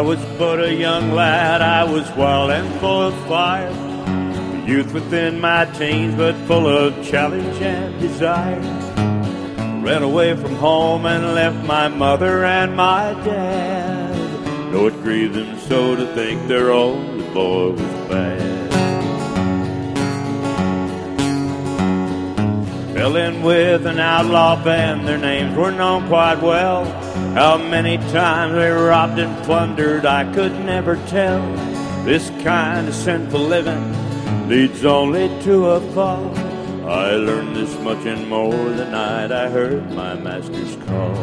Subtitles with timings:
[0.00, 3.68] I was but a young lad, I was wild and full of fire.
[3.68, 8.62] A youth within my teens, but full of challenge and desire.
[9.84, 14.72] Ran away from home and left my mother and my dad.
[14.72, 18.72] Though it grieved them so to think their only boy was bad.
[22.94, 27.09] Fell in with an outlaw band, their names were known quite well.
[27.40, 31.40] How many times they robbed and plundered, I could never tell.
[32.04, 36.36] This kind of sinful living leads only to a fall.
[36.86, 41.14] I learned this much and more the night I heard my master's call.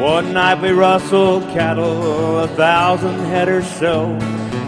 [0.00, 4.12] One night we rustled cattle, a thousand head or so,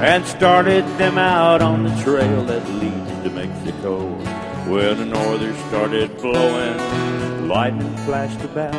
[0.02, 4.08] and started them out on the trail that leads to Mexico.
[4.68, 7.15] When the northers started blowing,
[7.46, 8.74] lightning flashed about.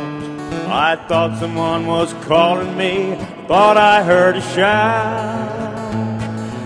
[0.68, 3.14] I thought someone was calling me,
[3.46, 5.68] thought I heard a shout.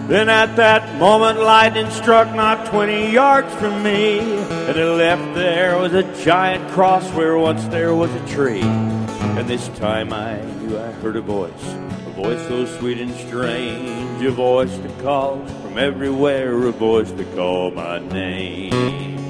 [0.09, 5.79] Then at that moment, lightning struck not 20 yards from me, and it left there
[5.79, 8.63] was a giant cross where once there was a tree.
[8.63, 14.23] And this time I knew I heard a voice, a voice so sweet and strange,
[14.23, 19.22] a voice that called from everywhere, a voice that called my name.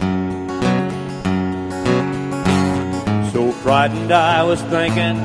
[3.63, 5.17] Frightened I was thinking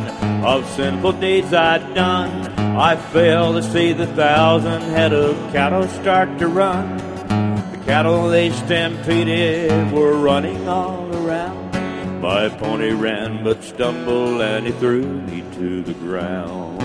[0.45, 2.47] of sinful deeds I'd done.
[2.77, 6.97] I failed to see the thousand head of cattle start to run.
[6.97, 12.21] The cattle they stampeded were running all around.
[12.21, 16.81] My pony ran but stumbled and he threw me to the ground.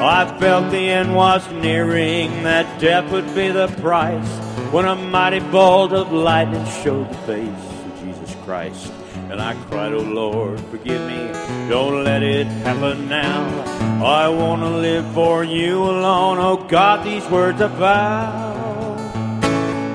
[0.00, 4.28] I felt the end was nearing, that death would be the price.
[4.72, 8.92] When a mighty bolt of lightning showed the face of Jesus Christ.
[9.34, 11.26] And I cried, Oh Lord, forgive me,
[11.68, 13.42] don't let it happen now.
[14.00, 18.54] I want to live for you alone, oh God, these words I vow.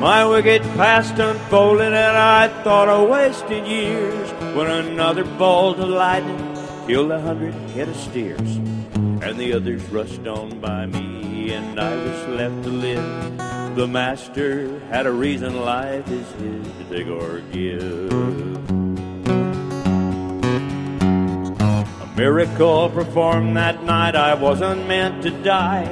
[0.01, 6.57] My wicked past unfolded, and I thought I wasted years when another bolt of lightning
[6.85, 8.57] killed a hundred head of steers.
[8.57, 13.37] And the others rushed on by me, and I was left to live.
[13.77, 18.48] The master had a reason life is his to take or give.
[22.19, 25.85] Miracle performed that night, I wasn't meant to die.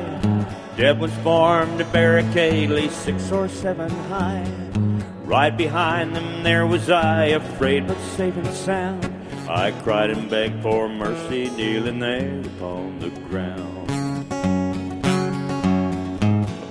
[0.76, 4.46] Deb was formed a barricade, at least six or seven high.
[5.24, 9.06] Right behind them there was I, afraid but safe and sound.
[9.48, 13.88] I cried and begged for mercy, kneeling there upon the ground.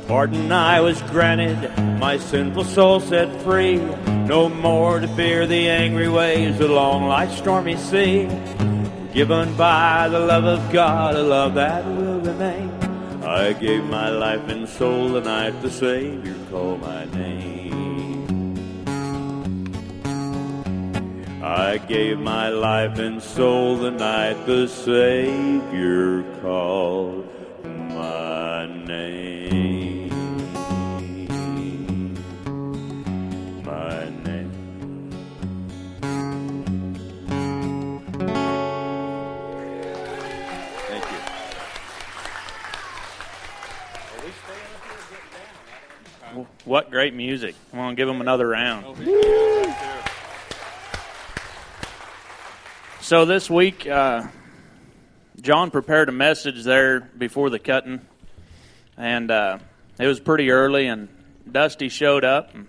[0.06, 3.78] Pardon I was granted, my sinful soul set free.
[4.26, 8.28] No more to fear the angry waves along life's stormy sea.
[9.16, 12.68] Given by the love of God, a love that will remain.
[13.24, 18.52] I gave my life and soul the night the Savior called my name.
[21.42, 27.26] I gave my life and soul the night the Savior called
[27.64, 29.35] my name.
[46.66, 47.54] What great music.
[47.70, 48.84] Come on, give them another round.
[53.00, 54.26] So this week, uh,
[55.40, 58.00] John prepared a message there before the cutting,
[58.96, 59.58] and uh,
[59.96, 61.08] it was pretty early, and
[61.48, 62.52] Dusty showed up.
[62.52, 62.66] And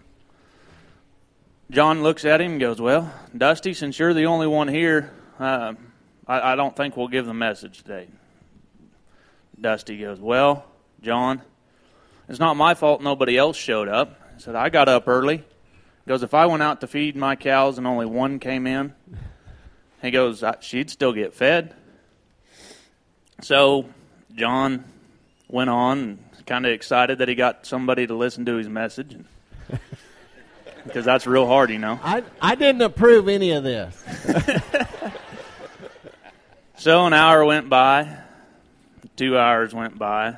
[1.72, 5.74] John looks at him and goes, Well, Dusty, since you're the only one here, uh,
[6.28, 8.08] I, I don't think we'll give the message today.
[9.60, 10.66] Dusty goes, Well,
[11.02, 11.42] John,
[12.30, 14.20] it's not my fault nobody else showed up.
[14.36, 15.38] I said, I got up early.
[15.38, 18.94] He goes, If I went out to feed my cows and only one came in,
[20.02, 21.74] he goes, "I- She'd still get fed.
[23.42, 23.86] So
[24.36, 24.84] John
[25.48, 29.18] went on, kind of excited that he got somebody to listen to his message.
[30.84, 32.00] Because that's real hard, you know.
[32.04, 34.04] I, I didn't approve any of this.
[36.80, 38.18] So an hour went by,
[39.16, 40.38] two hours went by,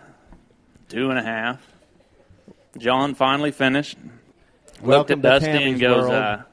[0.88, 1.60] two and a half.
[2.80, 3.98] John finally finished.
[4.82, 6.44] looked Welcome at Dusty Tammy's and goes, uh,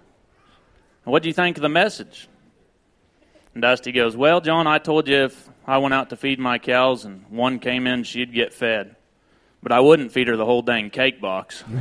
[1.04, 2.28] "What do you think of the message?"
[3.54, 6.58] And Dusty goes, "Well, John, I told you if I went out to feed my
[6.58, 8.96] cows and one came in, she'd get fed,
[9.62, 11.64] but I wouldn't feed her the whole dang cake box."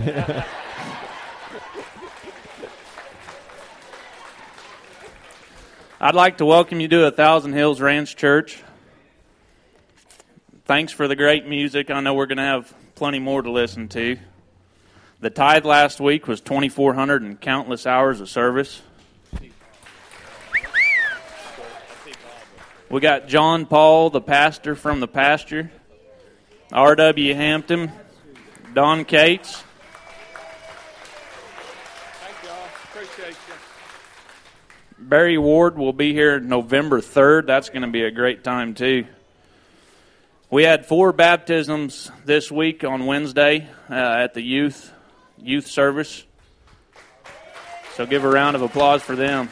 [6.00, 8.62] I'd like to welcome you to a Thousand Hills Ranch Church.
[10.66, 11.90] Thanks for the great music.
[11.90, 14.18] I know we're going to have plenty more to listen to.
[15.26, 18.80] The tithe last week was 2,400 and countless hours of service.
[22.92, 25.72] We got John Paul, the pastor from the pasture,
[26.72, 27.34] R.W.
[27.34, 27.92] Hampton,
[28.76, 29.64] Don Cates.
[35.00, 37.48] Barry Ward will be here November 3rd.
[37.48, 39.08] That's going to be a great time, too.
[40.52, 44.92] We had four baptisms this week on Wednesday uh, at the youth
[45.46, 46.26] youth service.
[47.96, 49.50] So give a round of applause for them.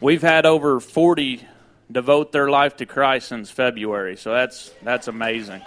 [0.00, 1.44] We've had over 40
[1.90, 4.16] devote their life to Christ since February.
[4.16, 5.62] So that's that's amazing.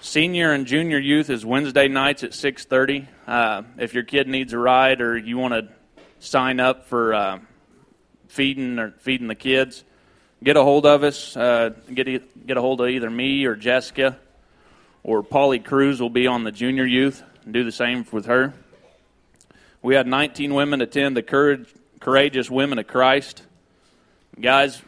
[0.00, 3.06] Senior and junior youth is Wednesday nights at 6:30.
[3.26, 5.68] Uh, if your kid needs a ride or you want to
[6.18, 7.38] sign up for uh,
[8.28, 9.84] feeding or feeding the kids,
[10.42, 11.36] get a hold of us.
[11.36, 14.18] Uh, get get a hold of either me or Jessica,
[15.08, 18.52] or Polly Cruz will be on the junior youth and do the same with her.
[19.80, 21.66] We had 19 women attend the Courage,
[21.98, 23.40] Courageous Women of Christ.
[24.38, 24.82] Guys,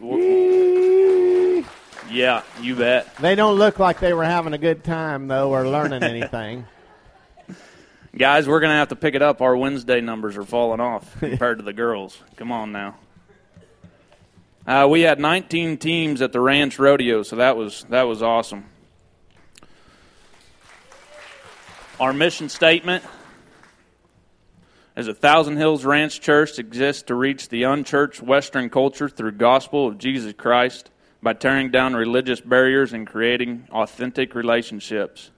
[2.11, 3.17] yeah, you bet.
[3.17, 6.67] They don't look like they were having a good time, though, or learning anything.
[8.15, 9.41] Guys, we're going to have to pick it up.
[9.41, 12.19] Our Wednesday numbers are falling off compared to the girls.
[12.37, 12.97] Come on now.
[14.67, 18.67] Uh, we had 19 teams at the Ranch Rodeo, so that was that was awesome.
[22.01, 23.05] Our mission statement
[24.97, 29.87] is a Thousand Hills Ranch Church exists to reach the unchurched Western culture through gospel
[29.87, 30.91] of Jesus Christ
[31.23, 35.31] by tearing down religious barriers and creating authentic relationships.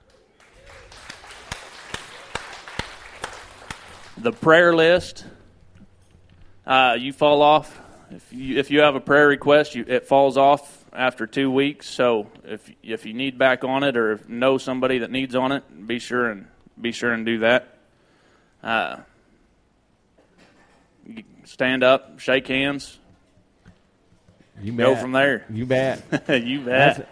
[4.16, 5.24] The prayer list,
[6.64, 7.76] uh, you fall off.
[8.12, 11.88] If you, if you have a prayer request, you, it falls off after two weeks.
[11.88, 15.86] So if if you need back on it or know somebody that needs on it,
[15.86, 16.46] be sure and
[16.80, 17.78] be sure and do that.
[18.62, 18.98] Uh,
[21.44, 22.98] stand up, shake hands,
[24.60, 25.02] You go bet.
[25.02, 25.44] from there.
[25.50, 26.02] You bet.
[26.28, 26.96] you bet.
[26.96, 27.06] That's-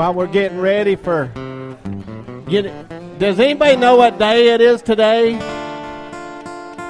[0.00, 1.26] While we're getting ready for
[2.48, 5.38] get, does anybody know what day it is today?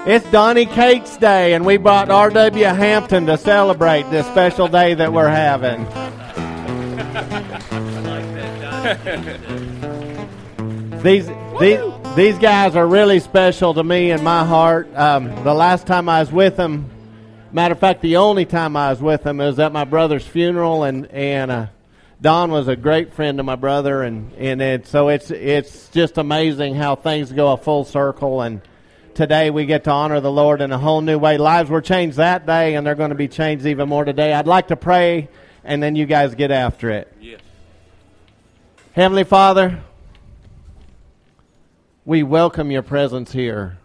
[0.07, 2.65] It's Donnie Cates Day, and we brought R.W.
[2.67, 5.87] Hampton to celebrate this special day that we're having.
[11.03, 11.29] these
[11.59, 11.81] these
[12.15, 14.89] these guys are really special to me in my heart.
[14.95, 16.89] Um, the last time I was with them,
[17.51, 20.85] matter of fact, the only time I was with them was at my brother's funeral,
[20.85, 21.67] and and uh,
[22.23, 26.19] Don was a great friend of my brother, and and it, so it's it's just
[26.19, 28.61] amazing how things go a full circle and.
[29.13, 31.37] Today we get to honor the Lord in a whole new way.
[31.37, 34.33] Lives were changed that day, and they're going to be changed even more today.
[34.33, 35.29] I'd like to pray,
[35.65, 37.13] and then you guys get after it.
[37.21, 37.41] Yes.
[38.93, 39.83] Heavenly Father,
[42.07, 43.79] we welcome your presence here.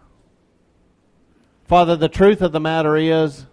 [1.66, 3.44] Father, the truth of the matter is,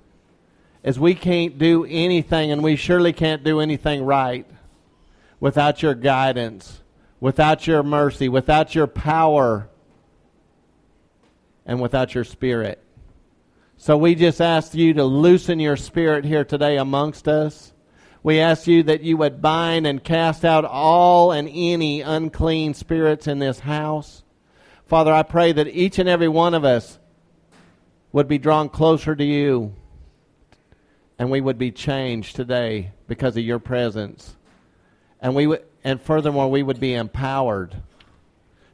[0.83, 4.45] is we can't do anything, and we surely can't do anything right
[5.43, 6.81] without your guidance,
[7.19, 9.67] without your mercy, without your power,
[11.65, 12.81] and without your spirit.
[13.75, 17.73] So we just ask you to loosen your spirit here today amongst us.
[18.23, 23.27] We ask you that you would bind and cast out all and any unclean spirits
[23.27, 24.23] in this house.
[24.85, 26.99] Father, I pray that each and every one of us
[28.13, 29.75] would be drawn closer to you
[31.19, 34.37] and we would be changed today because of your presence.
[35.23, 37.75] And we would, and furthermore, we would be empowered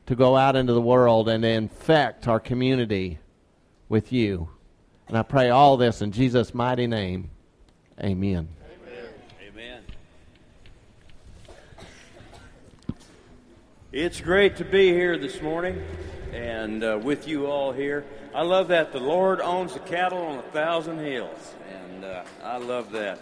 [0.08, 3.20] to go out into the world and infect our community
[3.88, 4.50] with you.
[5.08, 7.30] And I pray all this in Jesus' mighty name.
[8.02, 8.48] Amen.
[9.48, 9.84] Amen.
[13.92, 15.84] It's great to be here this morning
[16.34, 18.06] and uh, with you all here.
[18.34, 22.58] I love that the Lord owns the cattle on a thousand hills, and uh, I
[22.58, 23.20] love that.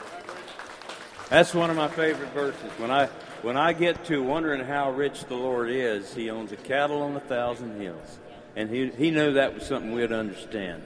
[1.29, 2.71] That's one of my favorite verses.
[2.77, 3.07] When I
[3.41, 7.15] When I get to wondering how rich the Lord is, He owns a cattle on
[7.15, 8.19] a thousand hills.
[8.55, 10.81] And He, he knew that was something we'd understand.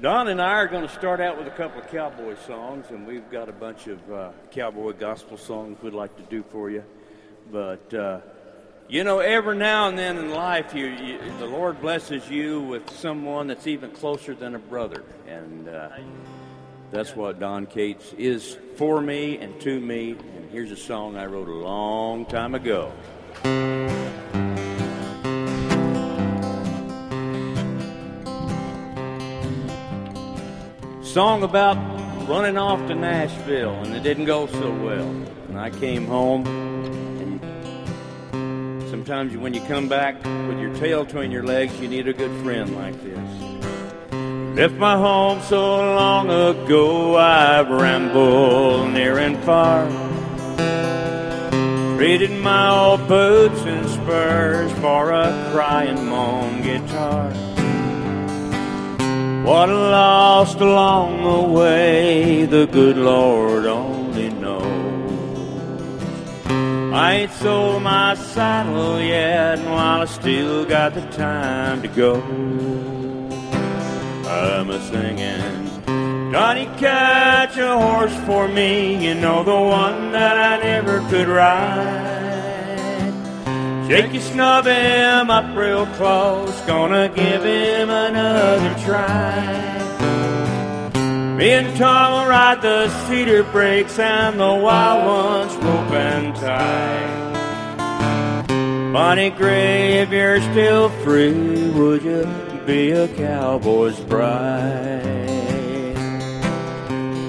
[0.00, 3.06] Don and I are going to start out with a couple of cowboy songs, and
[3.06, 6.84] we've got a bunch of uh, cowboy gospel songs we'd like to do for you.
[7.50, 8.20] But, uh,
[8.88, 12.90] you know, every now and then in life, you, you, the Lord blesses you with
[12.90, 15.02] someone that's even closer than a brother.
[15.26, 15.88] And uh,
[16.90, 20.12] that's what Don Cates is for me and to me.
[20.12, 22.92] And here's a song I wrote a long time ago.
[31.02, 31.76] Song about
[32.28, 35.08] running off to Nashville, and it didn't go so well.
[35.48, 36.44] And I came home,
[38.90, 40.16] sometimes when you come back
[40.48, 43.45] with your tail between your legs, you need a good friend like this.
[44.56, 49.86] Left my home so long ago, I've rambled near and far.
[51.98, 57.28] Traded my old boots and spurs for a crying moan guitar.
[59.44, 64.64] What a lost along the way, the good Lord only knows.
[66.94, 72.22] I ain't sold my saddle yet, and while I still got the time to go,
[74.26, 76.32] I'm a singing.
[76.32, 82.26] Johnny, catch a horse for me, you know the one that I never could ride.
[83.88, 89.76] Shake your snub him up real close, gonna give him another try.
[91.36, 97.26] Me and Tom will ride the cedar breaks and the wild ones rope and tie.
[98.92, 102.24] Bonnie Gray, if you're still free, would you
[102.66, 105.00] be a cowboy's bride?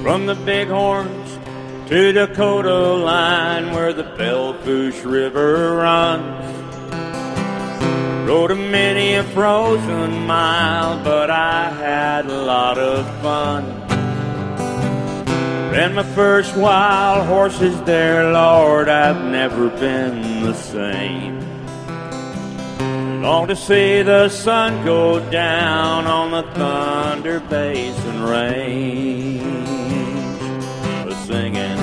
[0.01, 1.38] From the Bighorns
[1.89, 6.46] to Dakota line where the Belle Fourche River runs.
[8.27, 13.63] Rode a many a frozen mile, but I had a lot of fun.
[15.72, 21.47] Ran my first wild horses there, Lord, I've never been the same.
[23.22, 29.44] Long to see the sun go down on the Thunder Basin range.
[31.26, 31.78] Singing,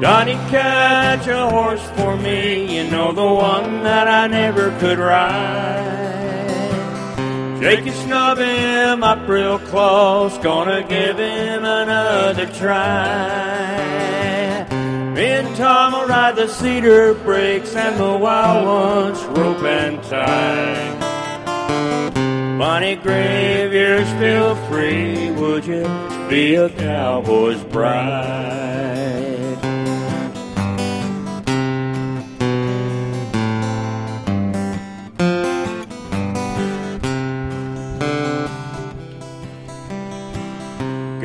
[0.00, 6.08] Johnny, catch a horse for me, you know the one that I never could ride.
[7.60, 14.07] Shake and snub him up real close, gonna give him another try.
[15.18, 20.94] Me and Tom will ride the cedar breaks and the wild ones rope and tie.
[22.56, 25.82] Bonnie you're still free, would you
[26.28, 29.27] be a cowboy's bride?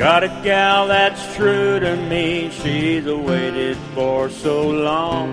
[0.04, 5.30] Got a gal that's true to me, she's waited for so long.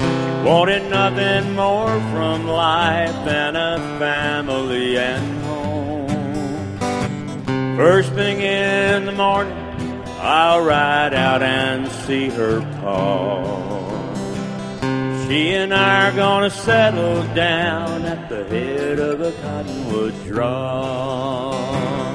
[0.00, 6.78] She wanted nothing more from life than a family and home.
[7.76, 9.58] First thing in the morning,
[10.18, 13.44] I'll ride out and see her pa.
[15.28, 22.11] She and I are gonna settle down at the head of a cottonwood draw.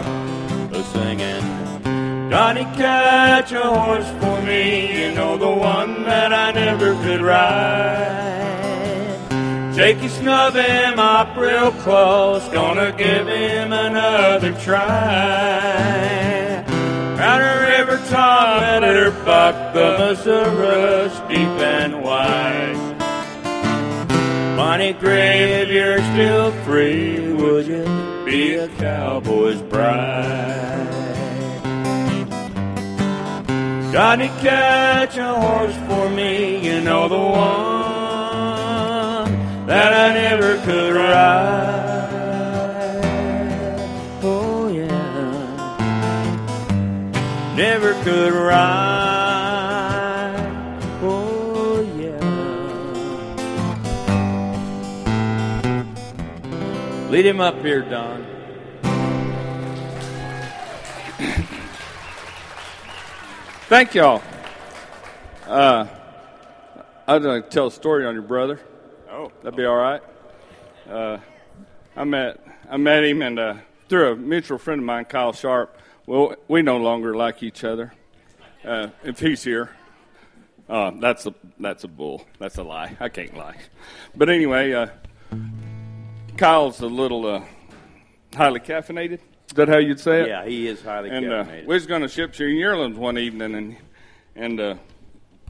[2.30, 8.18] Johnny, catch a horse for me, you know the one that I never could ride.
[9.78, 14.88] His snub him up real close, gonna give him another try.
[17.18, 22.98] Round river top, let her buck the Missouri deep and wide.
[24.58, 27.86] Bonnie Gray, if you're still free, would you
[28.26, 30.97] be a cowboy's bride?
[33.98, 37.34] Johnny, catch a horse for me, you know the one
[39.66, 42.13] that I never could ride.
[44.22, 44.94] Oh, yeah,
[47.56, 48.68] never could ride.
[51.01, 52.22] Oh, yeah.
[57.10, 58.27] Lead him up here, Don.
[63.68, 64.22] Thank y'all.
[65.46, 65.88] Uh,
[67.08, 68.60] I'd going to tell a story on your brother.
[69.10, 70.02] Oh, That'd be all right.
[70.90, 71.18] Uh,
[71.96, 73.56] I met I met him and uh,
[73.90, 75.78] through a mutual friend of mine, Kyle Sharp.
[76.06, 77.94] Well, we no longer like each other.
[78.64, 79.70] Uh, if he's here,
[80.70, 82.26] Uh, that's a that's a bull.
[82.40, 82.96] That's a lie.
[83.00, 83.56] I can't lie.
[84.16, 84.88] But anyway, uh,
[86.38, 87.44] Kyle's a little uh,
[88.36, 89.20] highly caffeinated.
[89.58, 90.28] That how you'd say it?
[90.28, 93.56] Yeah, he is highly And uh, we was going to ship some yearlings one evening,
[93.56, 93.76] and
[94.36, 94.76] and uh,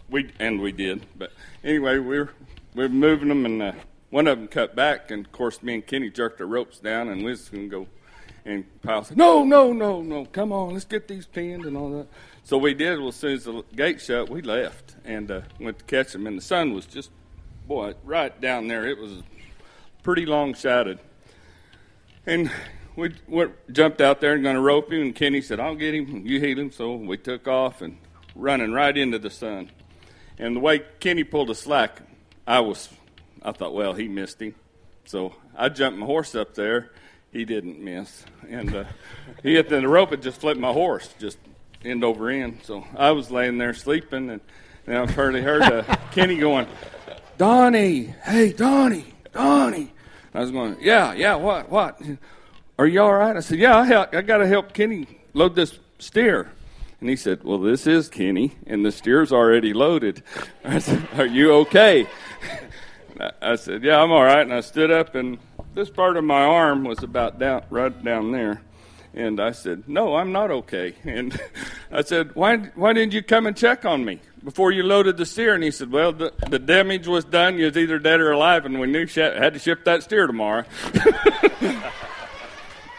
[0.09, 1.05] we and we did.
[1.17, 2.29] But anyway, we were
[2.73, 3.71] we were moving them, and uh,
[4.09, 7.09] one of them cut back, and of course, me and Kenny jerked the ropes down,
[7.09, 7.87] and we was going to go.
[8.45, 10.23] And Kyle said, "No, no, no, no!
[10.23, 12.07] Come on, let's get these pinned and all that."
[12.45, 12.99] So we did.
[12.99, 16.27] Well, as soon as the gate shut, we left and uh, went to catch them.
[16.27, 17.11] And the sun was just,
[17.67, 18.87] boy, right down there.
[18.87, 19.21] It was
[20.01, 20.99] pretty long shadowed.
[22.25, 22.49] And
[22.97, 23.13] we
[23.71, 25.01] jumped out there and going to rope him.
[25.01, 26.25] And Kenny said, I'll get him.
[26.25, 26.71] You heal him.
[26.71, 27.99] So we took off and
[28.35, 29.71] running right into the sun.
[30.39, 32.01] And the way Kenny pulled the slack,
[32.45, 32.89] I was,
[33.41, 34.55] I thought, well, he missed him.
[35.05, 36.91] So I jumped my horse up there.
[37.31, 38.25] He didn't miss.
[38.49, 38.83] And uh,
[39.43, 41.37] he hit the rope and just flipped my horse, just
[41.85, 42.61] end over end.
[42.63, 44.31] So I was laying there sleeping.
[44.31, 44.41] And,
[44.87, 46.67] and I've heard, heard uh, Kenny going,
[47.37, 49.93] Donnie, hey, Donnie, Donnie.
[50.33, 52.01] I was going, yeah, yeah, what, what?
[52.79, 53.35] Are you all right?
[53.35, 56.51] I said, yeah, I, help, I got to help Kenny load this steer.
[56.99, 60.21] And he said, well, this is Kenny, and the steer's already loaded.
[60.63, 62.07] I said, are you okay?
[63.41, 64.41] I said, yeah, I'm all right.
[64.41, 65.39] And I stood up, and
[65.73, 68.61] this part of my arm was about down, right down there.
[69.15, 70.93] And I said, no, I'm not okay.
[71.03, 71.39] And
[71.91, 75.25] I said, why, why didn't you come and check on me before you loaded the
[75.25, 75.55] steer?
[75.55, 77.57] And he said, well, the, the damage was done.
[77.57, 80.27] You was either dead or alive, and we knew sh- had to ship that steer
[80.27, 80.63] tomorrow.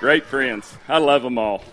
[0.00, 0.76] Great friends.
[0.86, 1.64] I love them all.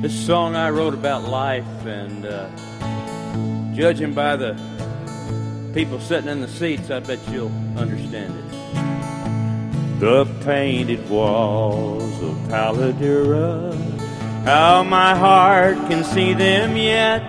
[0.00, 2.48] This song I wrote about life, and uh,
[3.74, 4.58] judging by the
[5.74, 10.00] people sitting in the seats, I bet you'll understand it.
[10.00, 13.72] The painted walls of Palo Duro,
[14.44, 17.22] how my heart can see them yet.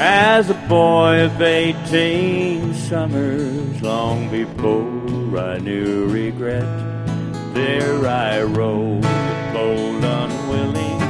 [0.00, 6.68] As a boy of eighteen summers, long before I knew regret,
[7.52, 9.02] there I rode,
[9.52, 11.02] bold, unwilling,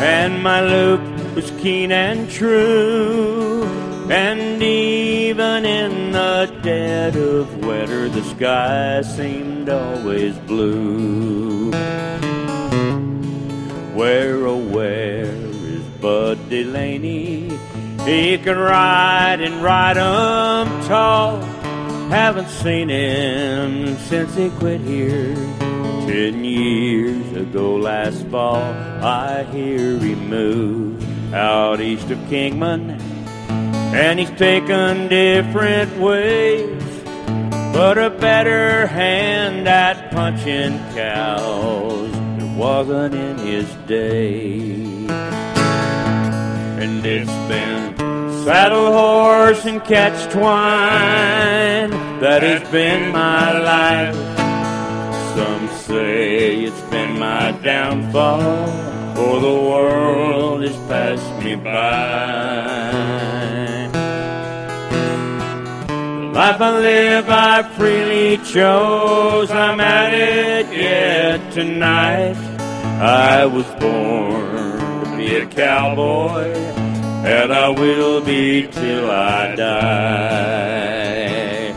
[0.00, 1.02] and my loop
[1.34, 3.62] was keen and true.
[4.10, 11.72] And even in the dead of winter, the sky seemed always blue.
[13.94, 17.56] Where, oh, where is Bud Delaney?
[18.04, 21.40] He can ride and ride 'em tall.
[22.10, 25.36] Haven't seen him since he quit here.
[26.08, 28.64] Ten years ago last fall,
[29.00, 32.98] I hear he moved out east of Kingman.
[33.94, 36.82] And he's taken different ways,
[37.72, 42.13] but a better hand at punching cows
[42.56, 44.70] wasn't in his day.
[46.82, 47.96] And it's been
[48.44, 51.90] saddle horse and catch twine
[52.20, 54.14] that has been my life.
[55.34, 58.66] Some say it's been my downfall,
[59.14, 63.53] for the world has passed me by.
[66.34, 69.52] Life I live, I freely chose.
[69.52, 72.34] I'm at it yet tonight.
[73.00, 76.52] I was born to be a cowboy,
[77.22, 81.72] and I will be till I die.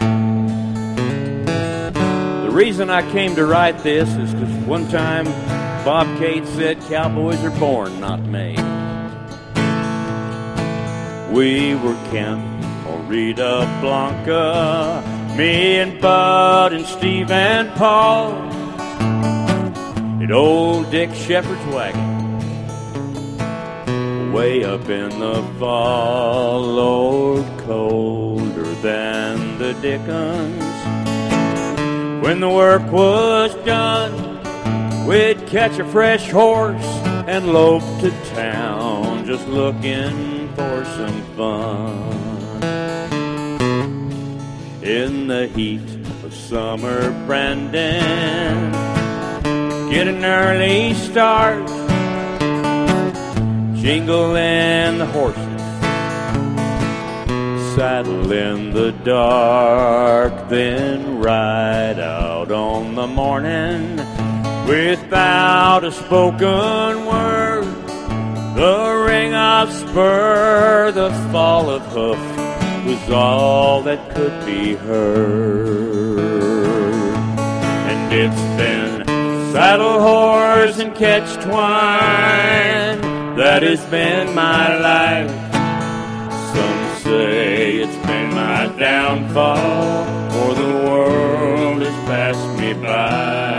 [2.41, 5.25] The reason I came to write this is because one time
[5.85, 8.57] Bob Cates said cowboys are born, not made.
[11.31, 12.56] We were or
[13.07, 15.01] Rita Blanca,
[15.37, 18.33] me and Bud and Steve and Paul,
[20.21, 22.17] in old Dick Shepherd's wagon.
[24.33, 30.61] Way up in the fall, Lord, colder than the Dickens.
[32.21, 36.83] When the work was done, we'd catch a fresh horse
[37.25, 42.36] and lope to town, just looking for some fun.
[44.83, 45.81] In the heat
[46.23, 48.71] of summer, Brandon,
[49.89, 51.67] get an early start,
[53.75, 55.43] jingle in the horses.
[57.75, 63.97] Saddle in the dark, then ride out on the morning
[64.67, 67.65] without a spoken word.
[68.55, 72.16] The ring of spur, the fall of hoof,
[72.87, 76.19] was all that could be heard.
[77.91, 79.05] And it's been
[79.51, 83.01] saddle horse and catch twine
[83.35, 85.29] that has been my life.
[86.53, 93.57] Some say it's been my downfall, for the world has passed me by.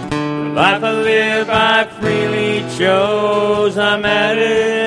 [0.00, 3.76] The life I live, I freely chose.
[3.76, 4.81] I'm at it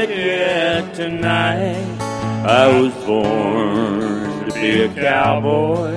[1.10, 2.02] tonight.
[2.48, 5.94] I was born to be a cowboy,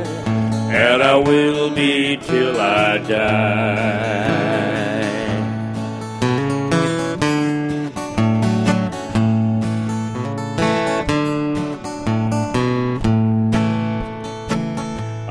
[0.70, 4.38] and I will be till I die.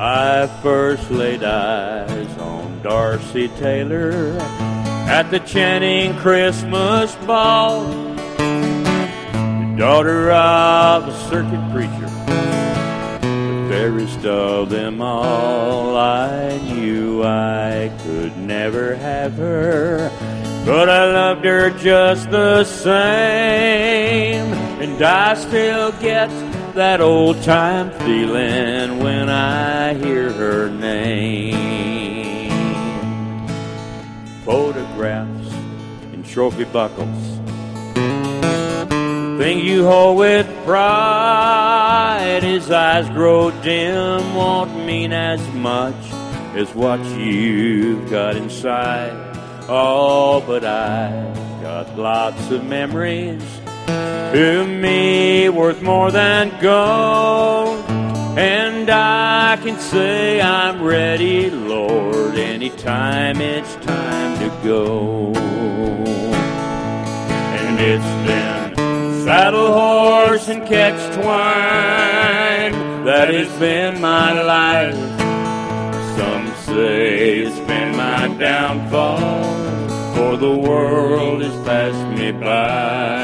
[0.00, 4.38] I first laid eyes on Darcy Taylor
[5.08, 7.97] at the Channing Christmas ball.
[9.78, 12.10] Daughter of a circuit preacher,
[13.20, 15.96] the fairest of them all.
[15.96, 20.10] I knew I could never have her,
[20.66, 26.28] but I loved her just the same, and I still get
[26.74, 32.50] that old time feeling when I hear her name.
[34.44, 35.52] Photographs
[36.12, 37.27] and trophy buckles.
[39.38, 45.94] Thing you hold with pride, his eyes grow dim, won't mean as much
[46.56, 49.12] as what you've got inside.
[49.68, 53.44] Oh, but I've got lots of memories
[53.86, 57.84] to me worth more than gold.
[58.36, 65.32] And I can say I'm ready, Lord, anytime it's time to go.
[67.54, 68.57] And it's been
[69.28, 72.72] saddle horse and catch twine
[73.04, 74.94] that has been my life.
[76.16, 79.44] Some say it's been my downfall,
[80.14, 83.18] for the world has passed me by.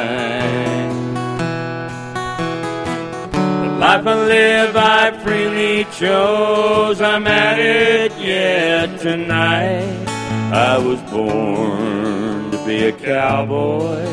[3.63, 7.01] The Life I live, I freely chose.
[7.01, 10.07] I'm at it yet tonight.
[10.53, 14.05] I was born to be a cowboy,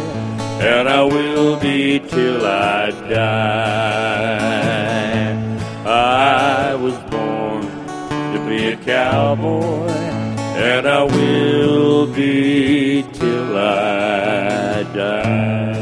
[0.62, 4.52] and I will be till I die.
[5.86, 7.64] I was born
[8.34, 9.90] to be a cowboy,
[10.70, 15.81] and I will be till I die.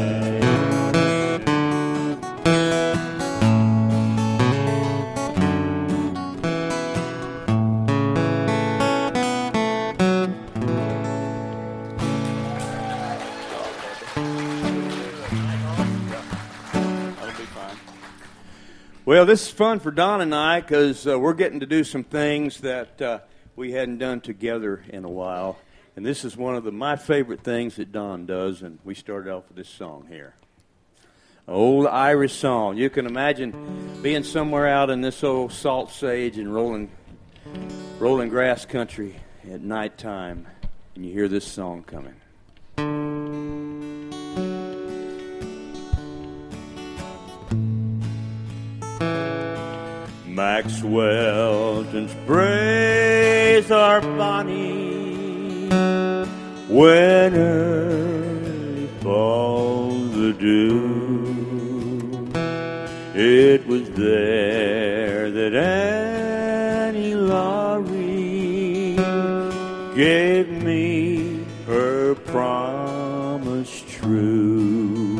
[19.10, 22.04] Well, this is fun for Don and I because uh, we're getting to do some
[22.04, 23.18] things that uh,
[23.56, 25.58] we hadn't done together in a while.
[25.96, 29.32] And this is one of the, my favorite things that Don does, and we started
[29.32, 30.36] off with this song here.
[31.48, 32.76] Old Irish song.
[32.76, 36.88] You can imagine being somewhere out in this old salt sage and rolling,
[37.98, 39.16] rolling grass country
[39.50, 40.46] at nighttime,
[40.94, 42.14] and you hear this song coming.
[50.34, 55.68] Maxwell and sprays are bonny
[56.68, 62.30] when early falls the dew.
[63.14, 68.94] It was there that Annie Laurie
[69.96, 75.16] gave me her promise true.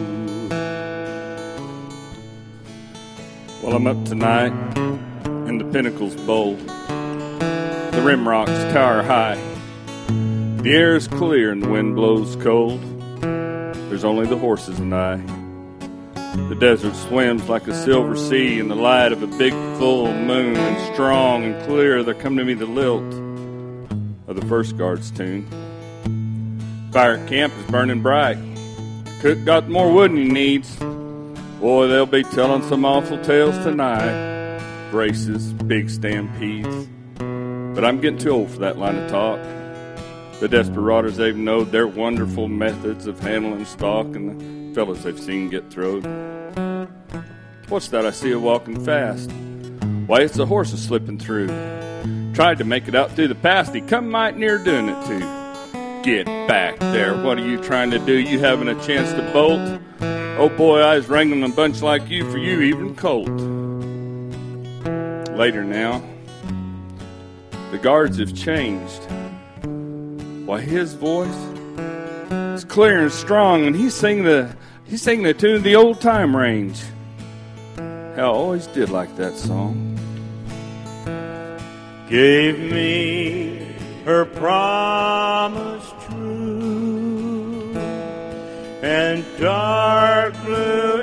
[3.63, 4.70] Well, I'm up tonight
[5.73, 6.57] Pinnacles Bowl.
[6.57, 9.37] The rim rocks tower high.
[10.63, 12.81] The air is clear and the wind blows cold.
[13.21, 15.17] There's only the horses and I.
[16.49, 20.57] The desert swims like a silver sea in the light of a big full moon,
[20.57, 23.15] and strong and clear there come to me the lilt
[24.27, 25.47] of the first guard's tune.
[26.93, 28.39] Fire at camp is burning bright.
[29.21, 30.77] Cook got more wood than he needs.
[31.61, 34.30] Boy, they'll be telling some awful tales tonight.
[34.93, 36.89] Races, big stampedes.
[37.17, 39.39] But I'm getting too old for that line of talk.
[40.41, 45.49] The desperados they've knowed their wonderful methods of handling stock and the fellas they've seen
[45.49, 46.05] get throwed.
[47.69, 49.31] What's that I see a walking fast?
[50.07, 51.47] Why, it's the horses slipping through.
[52.35, 56.03] Tried to make it out through the pass, he come might near doing it too.
[56.03, 57.23] Get back there.
[57.23, 58.19] What are you trying to do?
[58.19, 59.81] You having a chance to bolt?
[60.37, 63.60] Oh boy, I was wrangling a bunch like you for you, even colt.
[65.37, 66.03] Later now,
[67.71, 69.03] the guards have changed.
[70.47, 71.29] Why, his voice
[72.55, 76.01] is clear and strong, and he's singing the he's singing the tune of the old
[76.01, 76.83] time range.
[77.77, 79.97] How I always did like that song.
[82.09, 87.73] Gave me her promise true,
[88.83, 91.03] and dark blue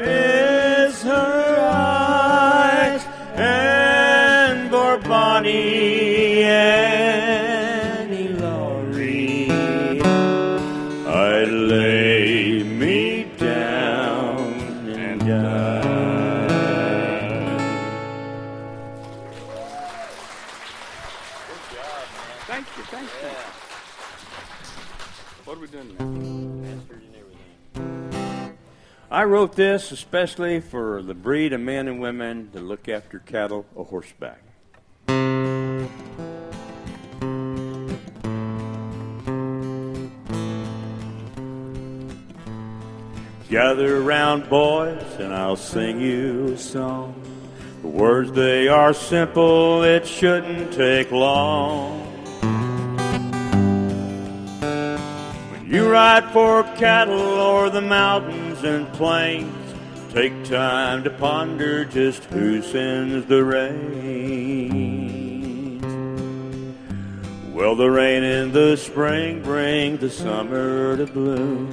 [29.17, 33.65] I wrote this especially for the breed of men and women that look after cattle
[33.75, 34.43] a horseback.
[43.49, 47.19] Gather round, boys, and I'll sing you a song.
[47.82, 52.01] The words they are simple, it shouldn't take long.
[55.49, 59.74] When you ride for cattle o'er the mountains and plains,
[60.13, 64.98] take time to ponder just who sends the rain.
[67.54, 71.72] Well, the rain in the spring brings the summer to bloom,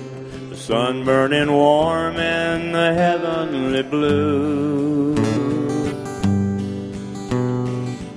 [0.48, 5.14] the sun burning warm and the heavenly blue.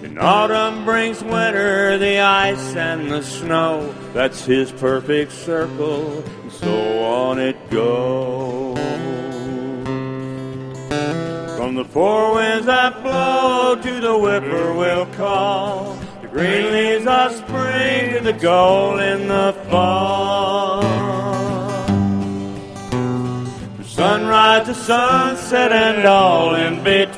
[0.03, 3.93] And autumn brings winter, the ice and the snow.
[4.13, 8.77] That's his perfect circle, and so on it goes.
[11.57, 18.13] From the four winds that blow to the whippoorwill call, the green leaves of spring
[18.13, 20.83] to the gold in the fall.
[23.75, 27.09] From sunrise to sunset and all in between.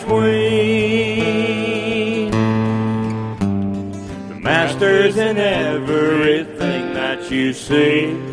[4.30, 8.29] The master's in everything that you see.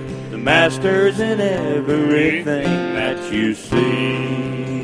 [0.47, 2.63] Master's in everything
[2.95, 4.81] that you see.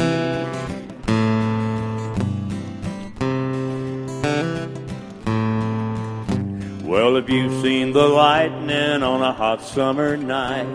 [6.84, 10.66] Well, have you seen the lightning on a hot summer night?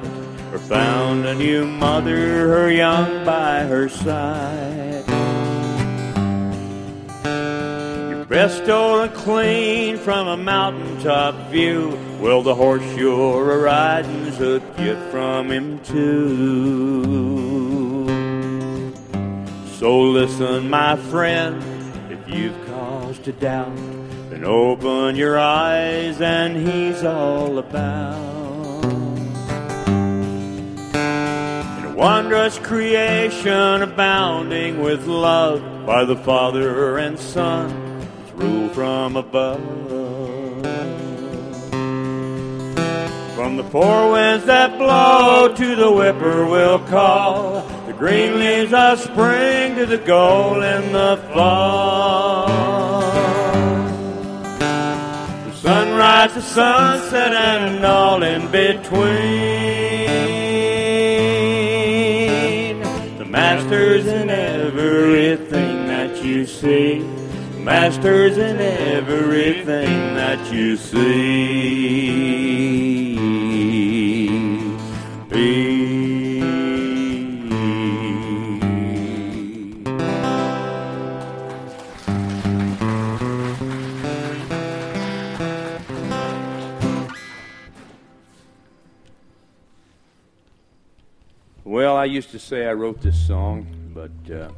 [0.53, 5.16] Or found a new mother, her young by her side?
[8.29, 11.97] Stolen clean from a mountaintop view.
[12.19, 16.45] Well, the horse you're a riding's a gift from him too.
[19.77, 21.63] So listen, my friend,
[22.11, 23.73] if you've cause to doubt,
[24.29, 28.83] then open your eyes and he's all about.
[30.93, 37.86] In a wondrous creation abounding with love by the Father and Son,
[38.37, 39.61] rule from above.
[43.35, 49.75] From the four winds that blow to the whippoorwill call, the green leaves of spring
[49.75, 52.47] to the gold in the fall.
[55.43, 59.07] From sunrise the sunset and all in between.
[63.17, 67.16] The master's in everything that you see.
[67.67, 71.97] Master's in everything that you see.
[91.65, 94.51] Well, I used to say I wrote this song, but uh,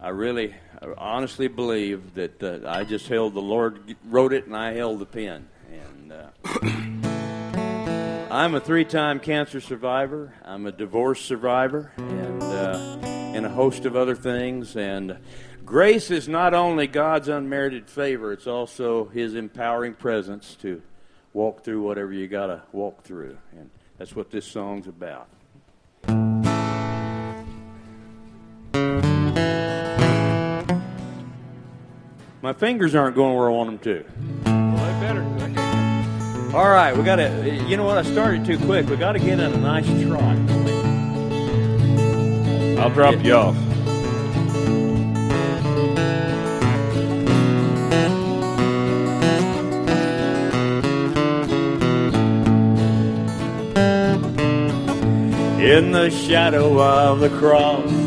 [0.00, 0.54] I really,
[0.96, 5.06] honestly believe that uh, I just held the Lord wrote it and I held the
[5.06, 5.48] pen.
[5.70, 6.30] And uh,
[8.30, 10.34] I'm a three-time cancer survivor.
[10.44, 14.76] I'm a divorce survivor, and uh, and a host of other things.
[14.76, 15.18] And
[15.64, 20.80] grace is not only God's unmerited favor; it's also His empowering presence to
[21.32, 23.36] walk through whatever you got to walk through.
[23.52, 25.28] And that's what this song's about.
[32.42, 34.04] My fingers aren't going where I want them to.
[34.46, 36.56] Well, they better.
[36.56, 37.64] All right, we got to.
[37.68, 37.98] You know what?
[37.98, 38.88] I started too quick.
[38.88, 40.38] We got to get in a nice trot.
[42.78, 43.56] I'll drop you off.
[55.60, 57.99] in the shadow of the cross.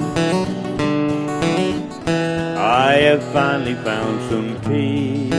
[2.84, 5.32] I have finally found some peace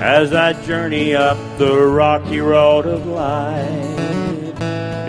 [0.00, 4.60] as I journey up the rocky road of life.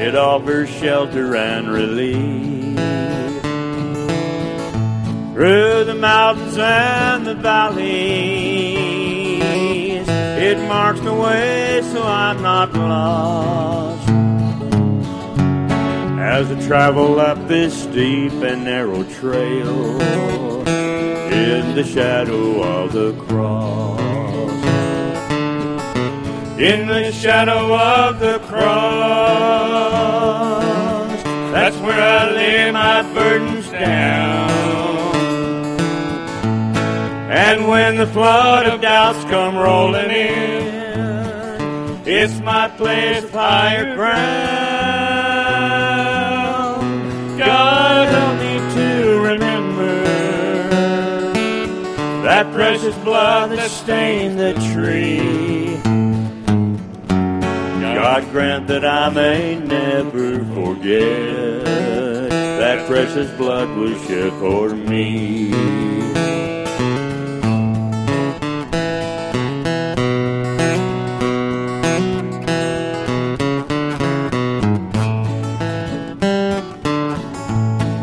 [0.02, 2.76] It offers shelter and relief
[5.36, 7.86] through the mountains and the valleys.
[10.10, 14.05] It marks the way so I'm not lost
[16.26, 20.02] as I travel up this steep and narrow trail
[21.32, 24.02] in the shadow of the cross.
[26.60, 28.64] In the shadow of the cross,
[31.54, 34.50] that's where I lay my burdens down.
[37.30, 44.65] And when the flood of doubts come rolling in, it's my place of higher ground.
[52.36, 55.78] That precious blood that stained the tree.
[57.96, 65.54] God grant that I may never forget that precious blood was shed for me.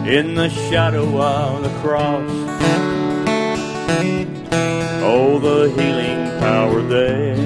[0.08, 2.31] in the shadow of the cross.
[5.62, 7.37] The healing power there.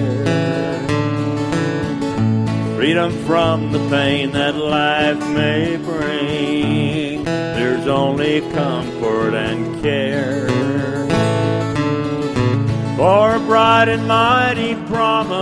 [2.74, 7.24] Freedom from the pain that life may bring.
[7.24, 10.48] There's only comfort and care.
[12.96, 15.36] For a bright and mighty promise,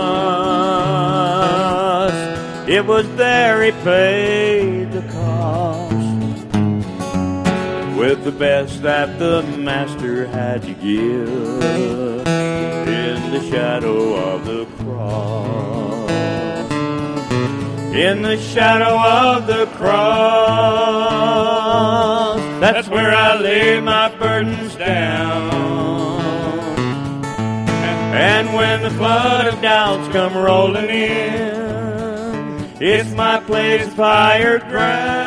[2.67, 5.84] it was there he paid the cost
[8.05, 11.27] with the best that the master had to give
[12.87, 16.11] in the shadow of the cross.
[17.95, 19.95] In the shadow of the cross,
[22.61, 26.21] that's where I lay my burdens down.
[28.13, 35.24] And when the flood of doubts come rolling in, it's my place higher ground.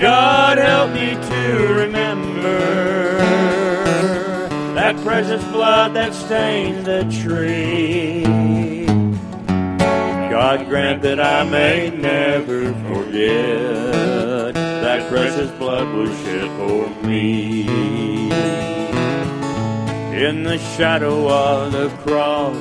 [0.00, 3.18] God help me to remember
[4.74, 8.22] that precious blood that stained the tree.
[10.30, 17.62] God grant that I may never forget that precious blood was shed for me.
[20.24, 22.54] In the shadow of the cross,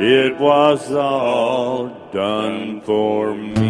[0.00, 3.61] it was all done for me.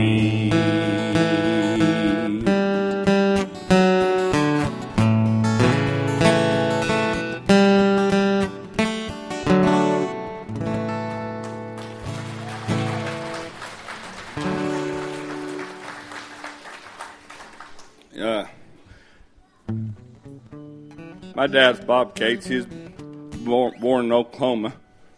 [21.42, 22.46] My dad's Bob Cates.
[22.46, 24.74] He's born, born in Oklahoma.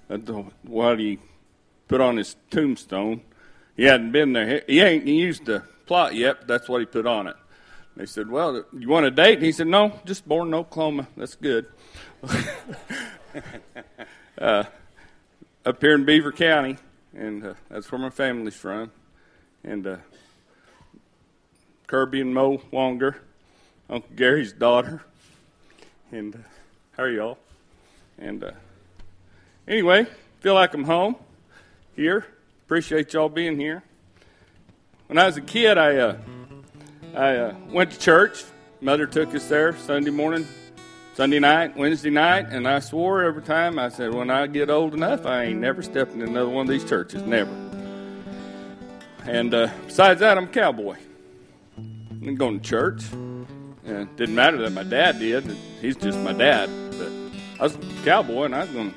[0.09, 0.27] That's
[0.63, 1.19] what he
[1.87, 3.21] put on his tombstone.
[3.77, 4.63] He hadn't been there.
[4.67, 7.37] He, ain't used the plot yet, but that's what he put on it.
[7.95, 11.09] They said, "Well, you want a date?" And he said, "No, just born in Oklahoma.
[11.15, 11.67] That's good."
[14.39, 14.65] uh,
[15.67, 16.79] up here in Beaver County,
[17.15, 18.91] and uh, that's where my family's from.
[19.63, 19.97] And uh,
[21.87, 23.16] Kirby and Mo Wonger,
[23.91, 25.03] Uncle Gary's daughter.
[26.15, 26.39] And uh,
[26.97, 27.39] how are y'all?
[28.19, 28.53] And uh,
[29.67, 30.07] anyway,
[30.39, 31.17] feel like I'm home
[31.97, 32.25] here.
[32.67, 33.83] Appreciate y'all being here.
[35.09, 36.17] When I was a kid, I uh,
[37.17, 38.45] I uh, went to church.
[38.81, 40.47] Mother took us there Sunday morning,
[41.15, 44.95] Sunday night, Wednesday night, and I swore every time I said, when I get old
[44.95, 47.51] enough, I ain't never stepping in another one of these churches, never.
[49.25, 50.97] And uh, besides that, I'm a cowboy.
[51.77, 53.03] I'm going to church.
[53.87, 55.45] And it didn't matter that my dad did.
[55.80, 56.70] He's just my dad.
[56.93, 57.12] But
[57.61, 58.95] I was a cowboy, and I was going.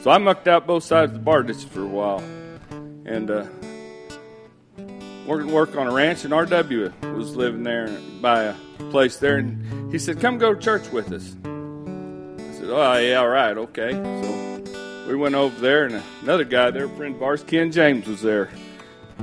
[0.00, 2.18] So I mucked out both sides of the bar ditches for a while,
[3.04, 3.46] and uh,
[5.26, 6.24] working work on a ranch.
[6.24, 6.92] And R.W.
[7.14, 7.88] was living there
[8.20, 8.54] by a
[8.90, 13.16] place there, and he said, "Come go to church with us." I said, "Oh yeah,
[13.16, 17.44] all right, okay." So we went over there, and another guy there, friend of ours,
[17.44, 18.50] Ken James, was there.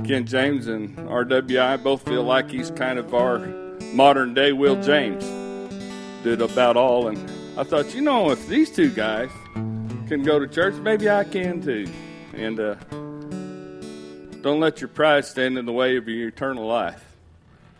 [0.04, 3.61] Ken James and RWI both feel like he's kind of our
[3.92, 5.24] modern day Will James.
[6.22, 7.18] Did about all, and
[7.58, 9.30] I thought, you know, if these two guys
[10.08, 11.88] can go to church, maybe I can too.
[12.32, 12.74] And uh,
[14.40, 17.04] don't let your pride stand in the way of your eternal life.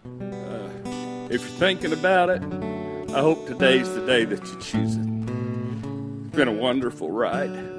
[0.05, 0.69] Uh,
[1.31, 2.43] if you're thinking about it,
[3.15, 5.07] I hope today's the day that you choose it.
[6.27, 7.72] It's been a wonderful ride.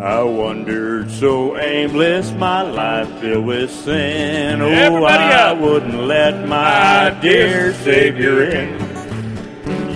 [0.00, 4.62] I wandered so aimless, my life filled with sin.
[4.62, 5.58] Oh, Everybody I up.
[5.58, 8.78] wouldn't let my dear dear Savior in.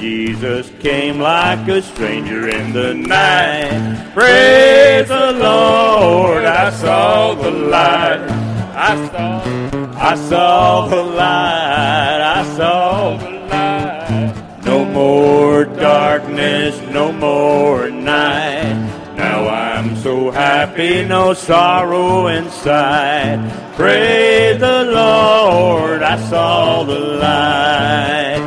[0.01, 4.11] Jesus came like a stranger in the night.
[4.13, 8.29] Praise the Lord, I saw the light.
[8.75, 12.21] I saw, I saw the light.
[12.23, 13.32] I saw the light.
[20.73, 23.39] Happy, no sorrow inside.
[23.77, 28.41] Praise the Lord, I saw the light.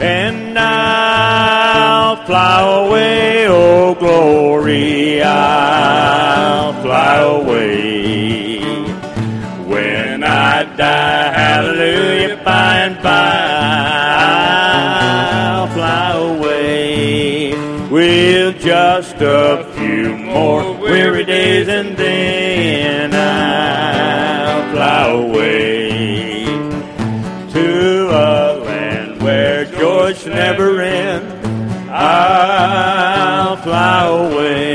[0.00, 8.60] And I'll fly away, oh glory, I'll fly away.
[9.66, 13.10] When I die, hallelujah, by and by,
[15.58, 17.54] I'll fly away.
[17.90, 19.71] With just a
[20.32, 26.44] more weary days, and then I'll fly away
[27.52, 29.66] to a land where
[30.14, 31.90] shall never end.
[31.90, 34.71] I'll fly away.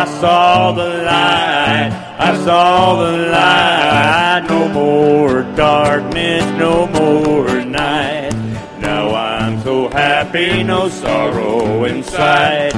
[0.00, 4.46] I saw the light, I saw the light.
[4.48, 8.32] No more darkness, no more night.
[8.78, 12.72] Now I'm so happy, no sorrow inside.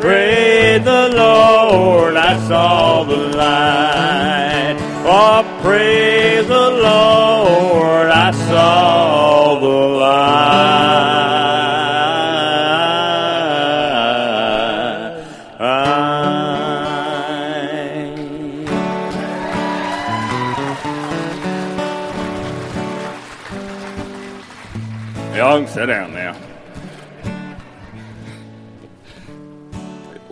[0.00, 4.76] Praise the Lord, I saw the light.
[5.04, 10.77] Oh, praise the Lord, I saw the light.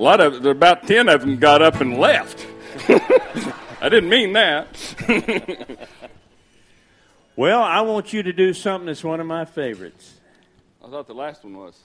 [0.07, 2.47] Lot of, about ten of them got up and left.
[2.89, 4.67] I didn't mean that.
[7.37, 10.15] Well, I want you to do something that's one of my favorites.
[10.83, 11.79] I thought the last one was.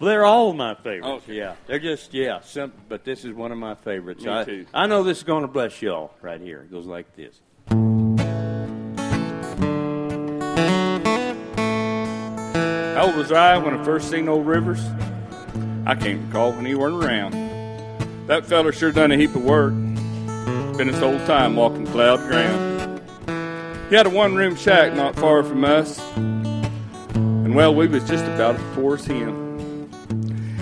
[0.00, 1.22] Well, they're all my favorites.
[1.24, 1.34] Okay.
[1.34, 2.40] Yeah, they're just yeah.
[2.40, 4.24] Some, but this is one of my favorites.
[4.24, 4.66] Me I, too.
[4.74, 6.62] I know this is going to bless y'all right here.
[6.62, 7.40] It goes like this.
[12.96, 14.84] How old was I when I first seen Old Rivers?
[15.86, 17.49] I can't recall when he weren't around.
[18.30, 19.72] That feller sure done a heap of work.
[20.76, 23.02] Been his whole time walking plowed ground.
[23.88, 28.56] He had a one-room shack not far from us, and well, we was just about
[28.74, 29.90] poor as him.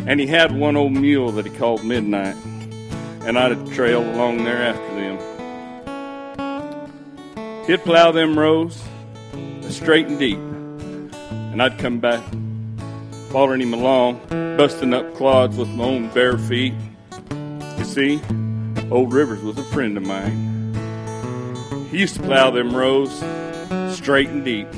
[0.06, 2.36] And he had one old mule that he called Midnight,
[3.26, 5.18] and I'd trail along there after them.
[7.66, 8.82] He'd plow them rows,
[9.34, 12.24] uh, straight and deep, and I'd come back,
[13.28, 14.22] following him along,
[14.56, 16.72] busting up clods with my own bare feet.
[17.98, 18.22] See,
[18.92, 20.72] Old Rivers was a friend of mine.
[21.90, 23.10] He used to plow them rows
[23.92, 24.68] straight and deep.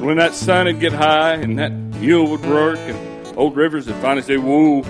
[0.00, 3.96] When that sun would get high and that mule would work and Old Rivers would
[3.96, 4.80] finally say, woo,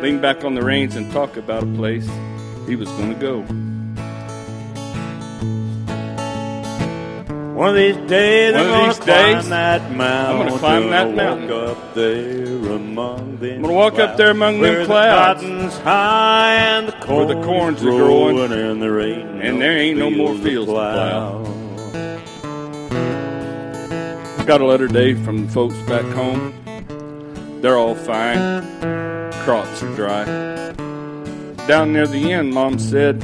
[0.00, 2.08] lean back on the reins and talk about a place
[2.68, 3.44] he was going to go.
[7.62, 10.40] One of these days, One I'm gonna these climb that mountain.
[10.40, 13.54] I'm gonna climb that walk up there among them.
[13.54, 15.42] I'm gonna walk up there among them clouds.
[15.42, 18.36] The cotton's high and the Where the corn's growing.
[18.52, 21.44] and there ain't And there ain't no more fields to plow.
[24.38, 26.52] I got a letter day from folks back home.
[27.60, 28.64] They're all fine.
[29.44, 30.24] Crops are dry.
[31.68, 33.22] Down near the end, Mom said,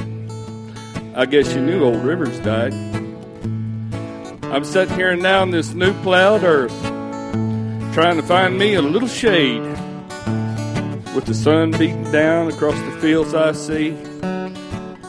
[1.13, 2.98] I guess you knew old Rivers died.
[4.51, 6.81] I'm sitting here now in this new plowed earth,
[7.93, 9.61] trying to find me a little shade.
[11.13, 13.91] With the sun beating down across the fields I see,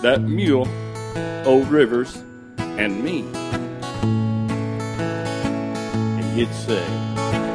[0.03, 0.69] that mule,
[1.47, 2.23] old Rivers,
[2.59, 3.25] and me.
[6.19, 6.85] And you'd say,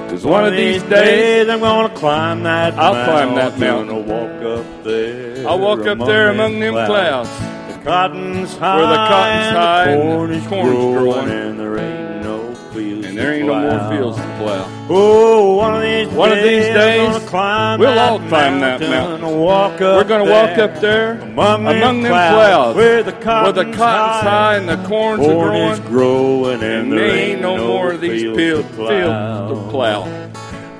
[0.10, 3.14] Cause one of these days, I'm gonna climb that I'll mountain.
[3.14, 3.96] climb that mountain.
[3.96, 5.48] I'll walk up there.
[5.48, 7.30] I'll walk up there among them clouds.
[7.30, 7.55] The
[7.86, 11.30] cotton's high, Where the cotton's and high the and corn the is corn's growing, growing.
[11.30, 13.06] and there ain't no fields.
[13.08, 14.72] And there ain't no more fields to plow.
[14.90, 18.60] Oh, one of these One of these days, days, I'm gonna climb we'll all climb
[18.60, 19.40] that mountain.
[19.40, 23.56] Walk up We're gonna walk up there among, among them clouds, where the where cotton's,
[23.56, 26.60] the cotton's high and the corn's are corn is growing.
[26.60, 30.04] growing, and, there ain't no more of these fields fields, to fields to plow.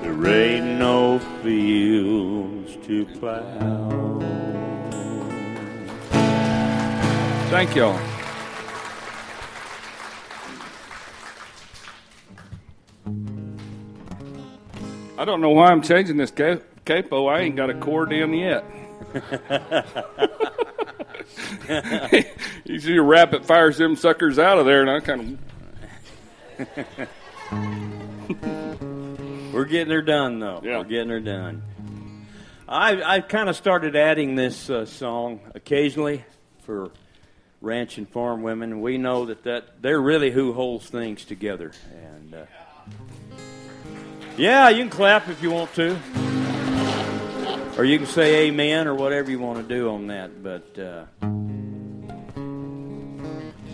[0.02, 4.05] There ain't no fields to plow.
[7.48, 7.96] Thank y'all.
[15.16, 17.26] I don't know why I'm changing this ca- capo.
[17.26, 18.64] I ain't got a chord in yet.
[22.64, 25.38] you see, a rapid fires them suckers out of there, and I kind
[26.58, 26.68] of.
[29.54, 30.60] We're getting her done, though.
[30.62, 30.78] Yeah.
[30.78, 31.62] We're getting her done.
[32.68, 36.24] I I kind of started adding this uh, song occasionally
[36.64, 36.90] for
[37.66, 38.80] ranch and farm women.
[38.80, 41.72] We know that, that they're really who holds things together.
[41.92, 42.46] And uh,
[44.36, 45.98] yeah, you can clap if you want to,
[47.76, 50.42] or you can say amen or whatever you want to do on that.
[50.42, 51.06] But uh,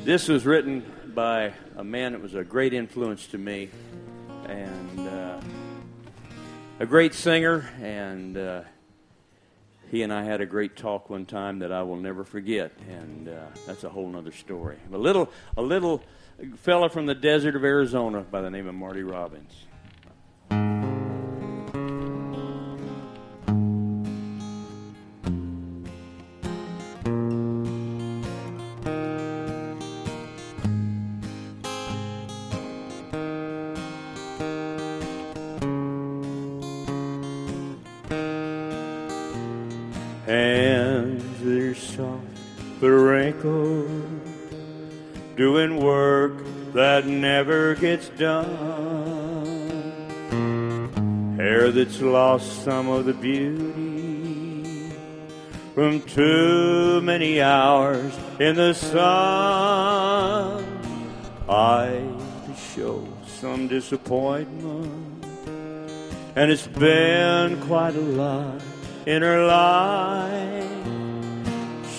[0.05, 0.85] this was written
[1.15, 3.69] by a man that was a great influence to me,
[4.47, 5.09] and.
[5.09, 5.41] Uh,
[6.81, 8.63] a great singer, and uh,
[9.93, 13.29] he and I had a great talk one time that I will never forget, and
[13.29, 14.79] uh, that's a whole other story.
[14.91, 16.03] A little, a little
[16.57, 19.67] fella from the desert of Arizona by the name of Marty Robbins.
[52.43, 54.91] Lost some of the beauty
[55.75, 60.65] from too many hours in the sun.
[61.47, 65.25] That show some disappointment
[66.35, 68.61] and it's been quite a lot
[69.07, 70.69] in her life.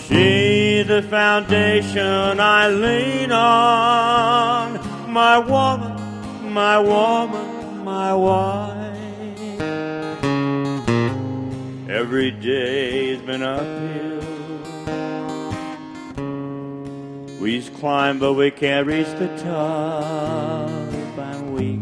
[0.08, 8.63] She's the foundation I lean on, my woman, my woman, my wife.
[12.44, 14.20] Day's been uphill.
[17.40, 20.70] We's climbed, but we can't reach the top.
[21.18, 21.80] I'm weak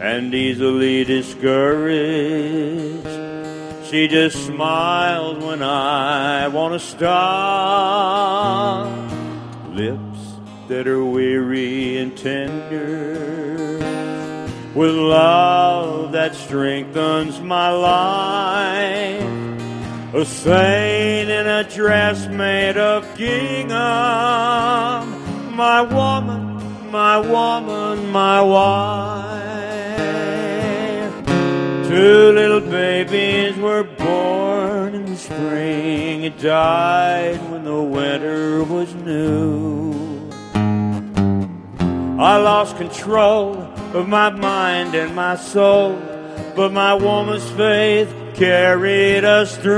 [0.00, 3.04] and easily discouraged.
[3.88, 8.86] She just smiles when I want to stop.
[9.70, 10.20] Lips
[10.68, 13.78] that are weary and tender,
[14.72, 19.29] with love that strengthens my life.
[20.12, 23.76] A saint in a dress made of gingham,
[25.54, 29.30] my woman, my woman, my wife.
[31.86, 40.28] Two little babies were born in the spring and died when the winter was new.
[42.18, 43.54] I lost control
[43.94, 45.94] of my mind and my soul,
[46.56, 49.76] but my woman's faith carried us through.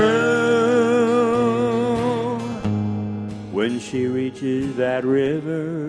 [3.51, 5.89] When she reaches that river,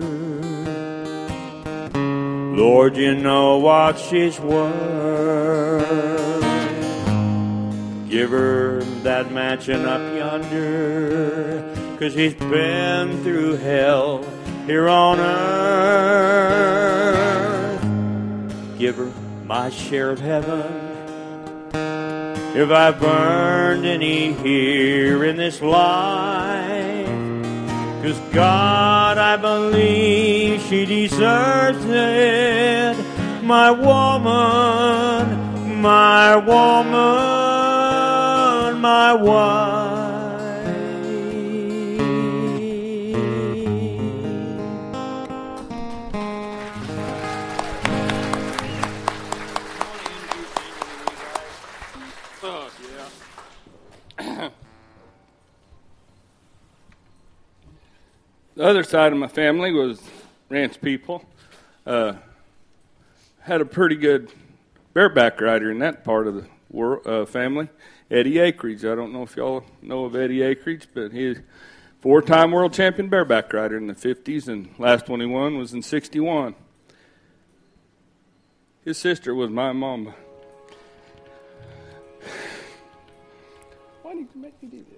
[2.56, 5.84] Lord, you know what she's worth.
[8.10, 11.62] Give her that mansion up yonder,
[12.00, 14.26] cause she's been through hell
[14.66, 15.60] here on earth.
[18.80, 19.12] Give her
[19.46, 20.83] my share of heaven.
[22.56, 27.14] If I've burned any here in this life,
[28.04, 32.94] Cause God, I believe she deserves it.
[33.42, 36.92] My woman, my woman,
[38.82, 39.93] my wife.
[58.74, 60.02] Other side of my family was
[60.48, 61.24] ranch people.
[61.86, 62.14] Uh,
[63.38, 64.32] had a pretty good
[64.94, 67.68] bareback rider in that part of the world, uh, family,
[68.10, 68.80] Eddy Akridge.
[68.80, 71.38] I don't know if y'all know of Eddy Akridge, but he's
[72.00, 75.80] four-time world champion bareback rider in the 50s, and last one he won was in
[75.80, 76.56] 61.
[78.84, 80.16] His sister was my mama.
[84.02, 84.93] Why did you make me do this?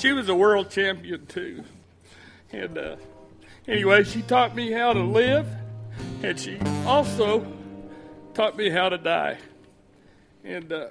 [0.00, 1.62] She was a world champion too.
[2.52, 2.96] And uh,
[3.68, 5.46] anyway, she taught me how to live,
[6.22, 7.46] and she also
[8.32, 9.36] taught me how to die.
[10.42, 10.86] And uh,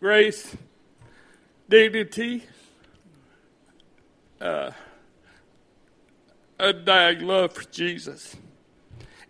[0.00, 0.54] grace,
[1.66, 2.44] dignity,
[4.38, 4.72] uh,
[6.60, 8.36] undying love for Jesus,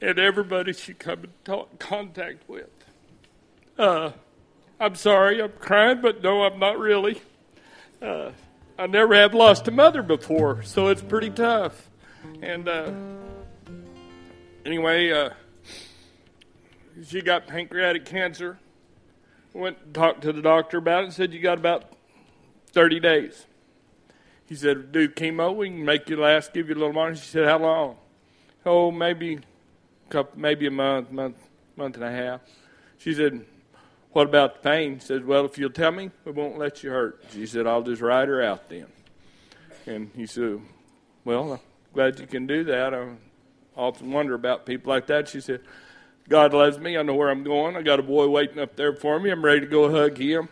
[0.01, 2.70] and everybody she come in talk, contact with.
[3.78, 4.11] Uh,
[4.80, 7.22] I'm sorry, I'm crying, but no, I'm not really.
[8.05, 8.32] Uh,
[8.78, 11.88] I never have lost a mother before, so it's pretty tough.
[12.42, 12.92] And uh,
[14.66, 15.30] anyway, uh,
[17.07, 18.59] she got pancreatic cancer.
[19.55, 21.12] Went and talked to the doctor about it.
[21.14, 21.84] Said you got about
[22.72, 23.46] 30 days.
[24.44, 25.57] He said, "Do chemo.
[25.57, 26.52] We can make you last.
[26.52, 27.96] Give you a little money." She said, "How long?"
[28.66, 31.36] Oh, maybe, a couple, maybe a month, month,
[31.74, 32.40] month and a half.
[32.98, 33.46] She said,
[34.14, 34.94] what about the pain?
[34.94, 37.22] He said, Well, if you'll tell me, we won't let you hurt.
[37.32, 38.86] She said, I'll just ride her out then.
[39.86, 40.60] And he said,
[41.24, 41.60] Well, I'm
[41.92, 42.94] glad you can do that.
[42.94, 43.08] I
[43.76, 45.28] often wonder about people like that.
[45.28, 45.60] She said,
[46.28, 46.96] God loves me.
[46.96, 47.76] I know where I'm going.
[47.76, 49.30] I got a boy waiting up there for me.
[49.30, 50.48] I'm ready to go hug him.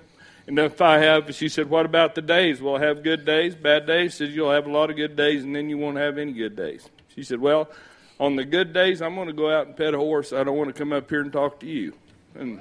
[0.46, 2.60] And if I have, she said, What about the days?
[2.60, 4.12] Will I have good days, bad days?
[4.12, 6.32] She said, You'll have a lot of good days, and then you won't have any
[6.32, 6.88] good days.
[7.14, 7.70] She said, Well,
[8.18, 10.32] on the good days, I'm going to go out and pet a horse.
[10.32, 11.94] I don't want to come up here and talk to you.
[12.34, 12.60] And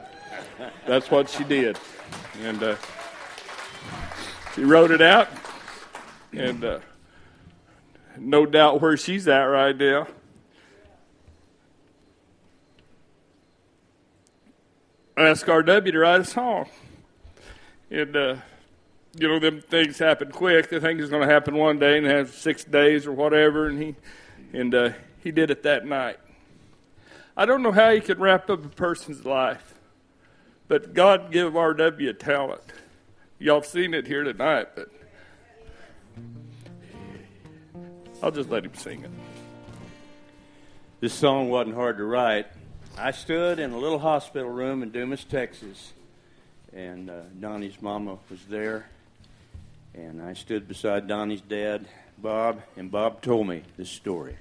[0.85, 1.77] that's what she did.
[2.43, 2.75] And uh,
[4.55, 5.29] she wrote it out.
[6.33, 6.79] And uh,
[8.17, 10.07] no doubt where she's at right now.
[15.17, 16.69] I asked RW to write a song.
[17.89, 18.35] And, uh,
[19.17, 20.69] you know, them things happen quick.
[20.69, 23.67] They think it's going to happen one day and have six days or whatever.
[23.67, 23.95] And he,
[24.53, 24.89] and uh,
[25.21, 26.17] he did it that night.
[27.35, 29.70] I don't know how you can wrap up a person's life.
[30.71, 32.61] But God give RW talent.
[33.39, 34.89] Y'all seen it here tonight, but
[38.23, 39.11] I'll just let him sing it.
[41.01, 42.47] This song wasn't hard to write.
[42.97, 45.91] I stood in a little hospital room in Dumas, Texas,
[46.71, 48.85] and uh, Donnie's mama was there.
[49.93, 51.85] And I stood beside Donnie's dad,
[52.17, 54.37] Bob, and Bob told me this story.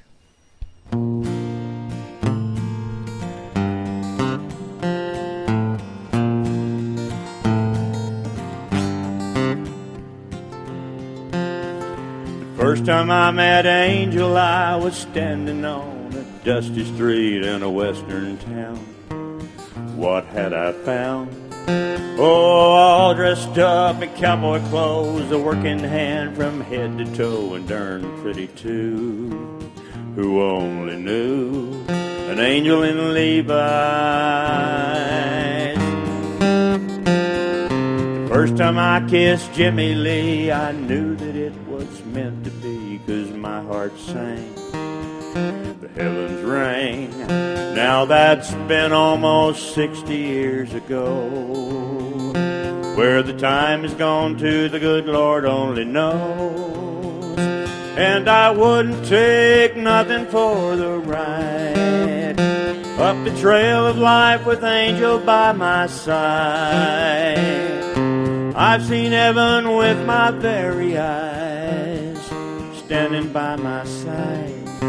[12.90, 18.78] Time I met Angel, I was standing on a dusty street in a western town.
[19.94, 21.30] What had I found?
[22.18, 27.68] Oh, all dressed up in cowboy clothes, a working hand from head to toe, and
[27.68, 29.70] darn pretty too.
[30.16, 33.60] Who only knew an angel in Levi's?
[38.24, 42.59] The first time I kissed Jimmy Lee, I knew that it was meant to be,
[43.06, 44.54] cause my heart sang.
[45.80, 47.26] The heavens rang.
[47.74, 51.28] Now that's been almost 60 years ago.
[52.96, 57.38] Where the time has gone to, the good Lord only knows.
[57.96, 62.38] And I wouldn't take nothing for the ride.
[63.00, 67.38] Up the trail of life with Angel by my side.
[68.54, 71.49] I've seen heaven with my very eyes,
[72.90, 74.82] standing by my side.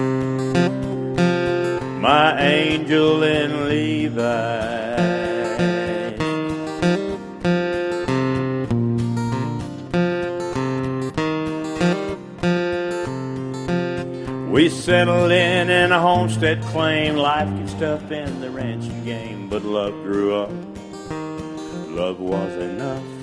[2.01, 4.95] My angel in Levi.
[14.49, 17.17] We settled in in a homestead claim.
[17.17, 20.49] Life gets tough in the ranching game, but love grew up.
[21.91, 23.20] Love was enough.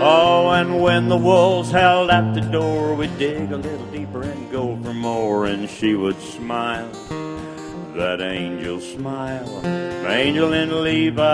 [0.00, 4.50] Oh, and when the wolves howled at the door, we'd dig a little deeper and
[4.50, 6.90] go for more, and she would smile.
[7.94, 9.64] That angel smile,
[10.06, 11.24] angel in Levi's.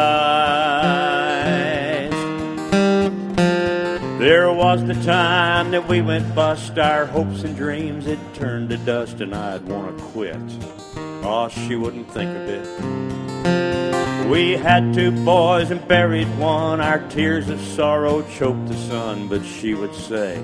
[4.20, 8.76] There was the time that we went bust, our hopes and dreams had turned to
[8.76, 10.36] dust, and I'd want to quit.
[11.22, 13.09] Oh, she wouldn't think of it.
[14.30, 16.80] We had two boys and buried one.
[16.80, 20.40] Our tears of sorrow choked the sun, but she would say,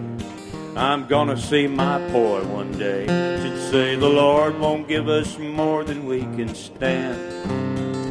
[0.75, 3.07] I'm gonna see my boy one day.
[3.07, 8.11] She'd say, The Lord won't give us more than we can stand.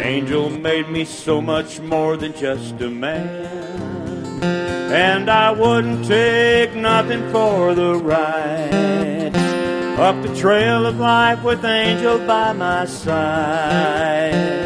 [0.00, 4.40] Angel made me so much more than just a man.
[4.40, 9.34] And I wouldn't take nothing for the ride.
[9.98, 14.58] Up the trail of life with Angel by my side.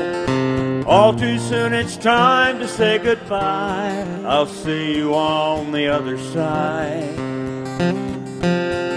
[0.87, 4.05] All too soon it's time to say goodbye.
[4.24, 7.16] I'll see you on the other side.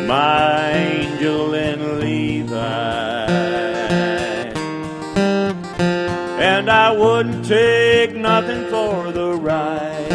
[0.08, 3.26] My angel in Levi.
[6.40, 10.12] And I wouldn't take nothing for the ride.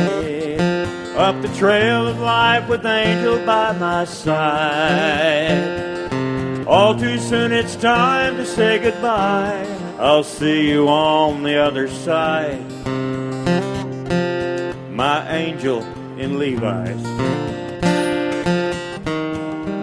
[1.16, 5.58] Up the trail of life with Angel by my side.
[6.66, 9.89] All too soon it's time to say goodbye.
[10.02, 12.64] I'll see you on the other side.
[14.90, 15.82] My angel
[16.16, 17.02] in Levi's.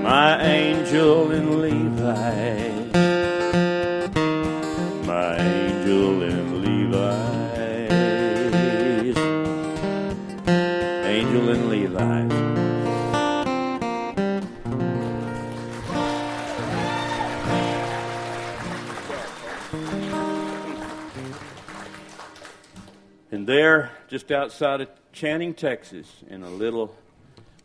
[0.02, 2.94] My angel in Levi's.
[5.06, 6.27] My angel in
[23.48, 26.94] there, just outside of Channing, Texas, in a little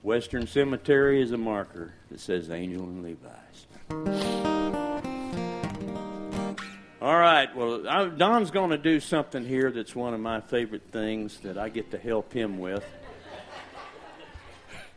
[0.02, 3.66] western cemetery, is a marker that says Angel and Levi's.
[7.02, 10.84] All right, well, I, Don's going to do something here that's one of my favorite
[10.92, 12.84] things that I get to help him with.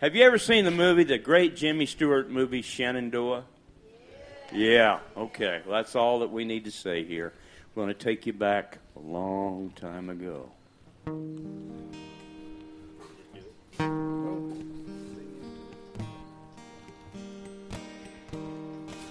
[0.02, 3.44] Have you ever seen the movie, the great Jimmy Stewart movie, Shenandoah?
[4.54, 5.62] Yeah, okay.
[5.66, 7.34] Well, that's all that we need to say here.
[7.74, 10.52] We're going to take you back a long time ago.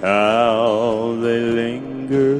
[0.00, 2.38] How they linger ever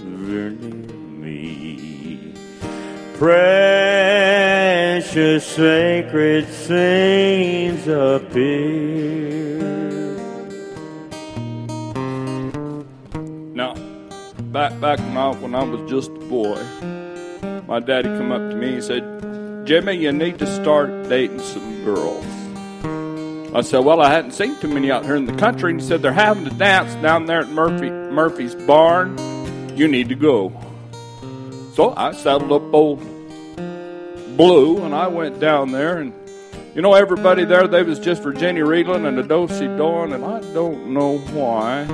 [0.00, 0.50] near
[1.20, 2.32] me.
[3.18, 4.24] Precious
[5.44, 9.60] sacred scenes appear.
[13.54, 13.74] Now,
[14.52, 16.62] back back I, when I was just a boy,
[17.68, 19.04] my daddy come up to me and said,
[19.66, 22.43] "Jimmy, you need to start dating some girls."
[23.54, 25.86] I said, "Well, I hadn't seen too many out here in the country." And he
[25.86, 29.16] said, "They're having a dance down there at Murphy Murphy's barn.
[29.76, 30.52] You need to go."
[31.74, 33.00] So I saddled up old
[34.36, 36.12] Blue, and I went down there, and
[36.74, 40.88] you know everybody there, they was just Virginia Reedland and Adosi Dawn, and I don't
[40.88, 41.86] know why.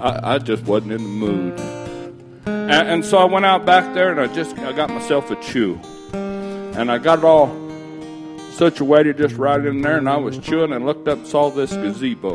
[0.00, 1.60] I, I just wasn't in the mood.
[2.46, 5.36] And, and so I went out back there and I just I got myself a
[5.36, 5.78] chew.
[6.12, 7.69] And I got it all
[8.60, 11.72] situated just right in there and I was chewing and looked up and saw this
[11.72, 12.34] gazebo.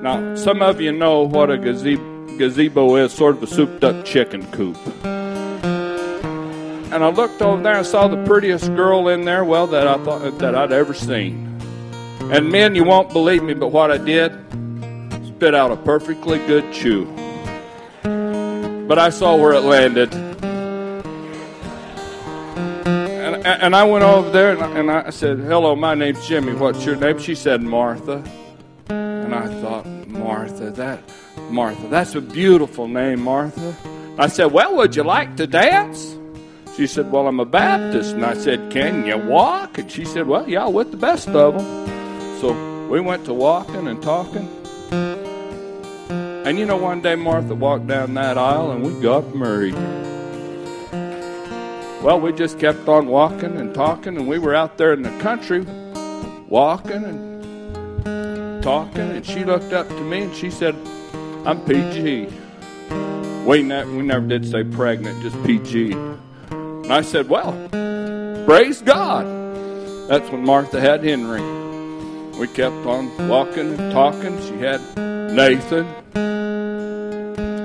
[0.00, 1.98] Now, some of you know what a gaze-
[2.38, 4.76] gazebo is, sort of a souped up chicken coop.
[6.92, 9.98] And I looked over there and saw the prettiest girl in there, well, that I
[10.04, 11.58] thought that I'd ever seen.
[12.30, 14.30] And men, you won't believe me, but what I did,
[15.26, 17.06] spit out a perfectly good chew.
[18.86, 20.27] But I saw where it landed.
[23.48, 26.52] And, I went over there and I, and I said, Hello, my name's Jimmy.
[26.52, 27.18] What's your name?
[27.18, 28.22] She said, Martha.
[28.90, 31.00] And I thought, Martha, that,
[31.50, 33.74] Martha, that's a beautiful name, Martha.
[34.18, 36.14] I said, Well, would you like to dance?
[36.76, 38.16] She said, Well, I'm a Baptist.
[38.16, 39.78] And I said, Can you walk?
[39.78, 42.40] And she said, Well, yeah, with the best of them.
[42.40, 44.46] So we went to walking and talking.
[44.90, 49.74] And you know, one day Martha walked down that aisle and we got married.
[52.02, 55.10] Well, we just kept on walking and talking, and we were out there in the
[55.18, 55.66] country
[56.48, 59.00] walking and talking.
[59.00, 60.76] And she looked up to me and she said,
[61.44, 62.28] I'm PG.
[63.44, 65.92] We, ne- we never did say pregnant, just PG.
[66.52, 67.52] And I said, Well,
[68.46, 69.26] praise God.
[70.08, 71.42] That's when Martha had Henry.
[72.38, 74.40] We kept on walking and talking.
[74.42, 74.80] She had
[75.34, 75.84] Nathan,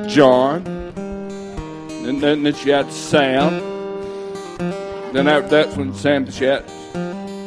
[0.10, 0.66] John,
[0.98, 3.73] and then, then she had Sam.
[5.14, 6.68] Then after that's when Sam had,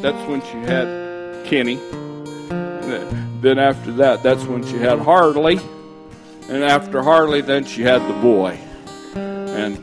[0.01, 1.75] that's when she had Kenny.
[3.41, 5.59] Then after that, that's when she had Harley.
[6.49, 8.57] And after Harley, then she had the boy.
[9.15, 9.77] And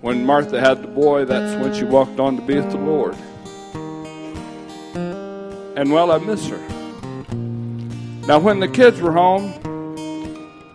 [0.00, 3.14] when Martha had the boy, that's when she walked on to be with the Lord.
[5.76, 6.58] And well, I miss her.
[8.26, 9.52] Now, when the kids were home,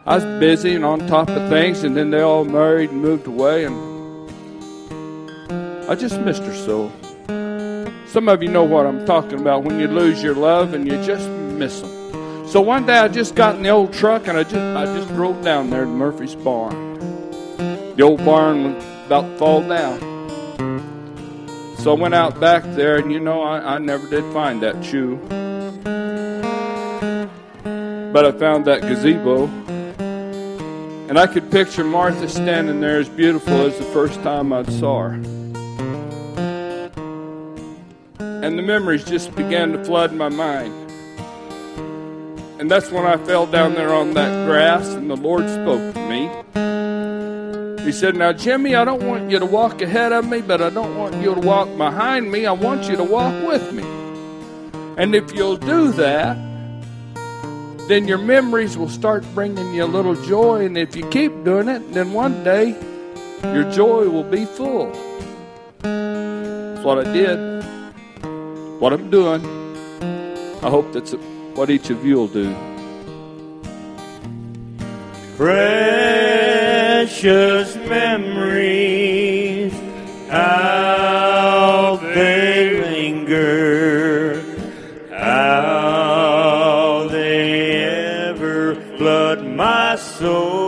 [0.05, 3.26] I was busy and on top of things, and then they all married and moved
[3.26, 3.90] away, and
[5.91, 6.89] I just missed her so.
[8.07, 10.93] Some of you know what I'm talking about when you lose your love and you
[11.03, 12.47] just miss them.
[12.47, 15.09] So one day I just got in the old truck and I just I just
[15.09, 16.97] drove down there to Murphy's barn.
[17.97, 19.99] The old barn was about to fall down.
[21.79, 24.85] So I went out back there and you know I, I never did find that
[24.85, 25.17] shoe.
[28.13, 29.47] But I found that gazebo
[31.09, 35.09] and I could picture Martha standing there as beautiful as the first time I saw
[35.09, 35.40] her.
[38.41, 40.73] And the memories just began to flood my mind.
[42.59, 46.09] And that's when I fell down there on that grass and the Lord spoke to
[46.09, 46.29] me.
[47.83, 50.69] He said, Now, Jimmy, I don't want you to walk ahead of me, but I
[50.69, 52.45] don't want you to walk behind me.
[52.45, 53.83] I want you to walk with me.
[54.97, 56.37] And if you'll do that,
[57.87, 60.65] then your memories will start bringing you a little joy.
[60.65, 62.75] And if you keep doing it, then one day
[63.43, 64.91] your joy will be full.
[65.81, 67.63] That's what I did,
[68.82, 69.45] what I'm doing.
[70.63, 71.13] I hope that's
[71.53, 72.55] what each of you will do.
[75.38, 76.55] Precious
[77.75, 79.71] memories,
[80.29, 84.41] how they linger,
[85.15, 87.84] how they
[88.29, 90.61] ever flood my soul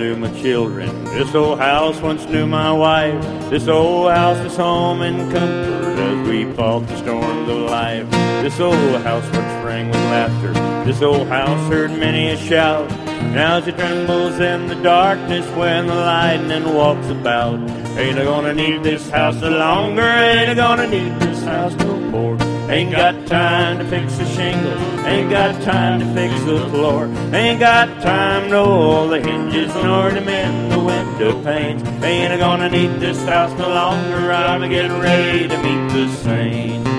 [0.00, 1.04] knew my children.
[1.04, 3.22] This old house once knew my wife.
[3.50, 8.10] This old house is home and comfort as we fought the storms of life.
[8.42, 10.54] This old house once rang with laughter.
[10.86, 12.88] This old house heard many a shout.
[13.34, 17.60] Now she trembles in the darkness when the lightning walks about.
[17.98, 20.00] Ain't I gonna need this house no longer?
[20.00, 22.38] Ain't I gonna need this house no more?
[22.70, 24.89] Ain't got time to fix the shingles.
[25.06, 27.06] Ain't got time to fix the floor.
[27.32, 31.82] Ain't got time to oil the hinges nor to mend the window panes.
[32.04, 34.32] Ain't gonna need this house no longer?
[34.32, 36.89] I'm getting ready to meet the saints.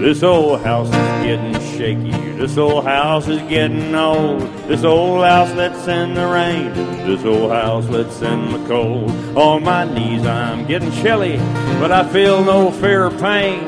[0.00, 2.10] This old house is getting shaky.
[2.38, 4.40] This old house is getting old.
[4.66, 6.72] This old house lets in the rain.
[7.06, 9.10] This old house lets in the cold.
[9.36, 11.36] On my knees I'm getting chilly,
[11.78, 13.60] but I feel no fear or pain.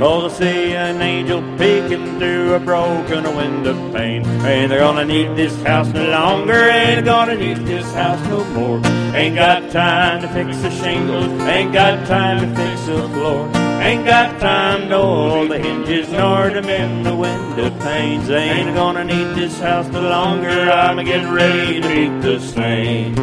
[0.00, 4.26] Cause I see an angel peeking through a broken window pane.
[4.44, 6.68] Ain't gonna need this house no longer?
[6.68, 8.84] Ain't gonna need this house no more?
[9.14, 11.30] Ain't got time to fix the shingles.
[11.42, 13.65] Ain't got time to fix the floor.
[13.80, 18.28] Ain't got time to oil the hinges nor to mend the window panes.
[18.30, 20.48] Ain't gonna need this house no longer.
[20.48, 23.20] I'm getting ready to meet the saints.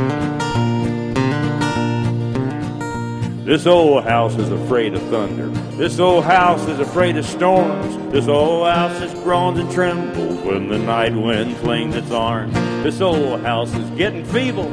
[3.46, 5.50] This old house is afraid of thunder.
[5.76, 7.98] This old house is afraid of storms.
[8.14, 12.54] This old house is groans and trembles when the night wind flings its arms.
[12.84, 14.72] This old house is getting feeble.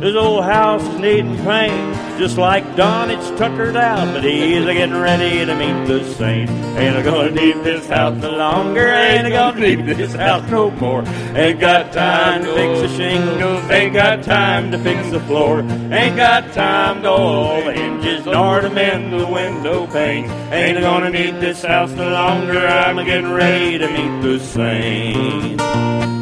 [0.00, 1.94] This old house is needing paint.
[2.18, 6.48] Just like Don, it's tuckered out, but he's a getting ready to meet the saint.
[6.48, 8.88] Ain't I gonna need this house no longer?
[8.88, 11.04] Ain't I gonna need this house no more?
[11.36, 13.70] Ain't got time to fix the shingles.
[13.70, 15.60] Ain't got time to fix the floor.
[15.60, 20.30] Ain't got time to oil the hinges nor to mend the window panes.
[20.50, 22.58] Ain't I gonna need this house no longer?
[22.58, 25.60] I'm a getting ready to meet the saint.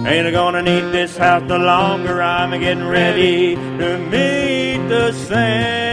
[0.08, 2.22] Ain't I gonna need this house no longer?
[2.22, 5.88] I'm a getting ready to meet the saint.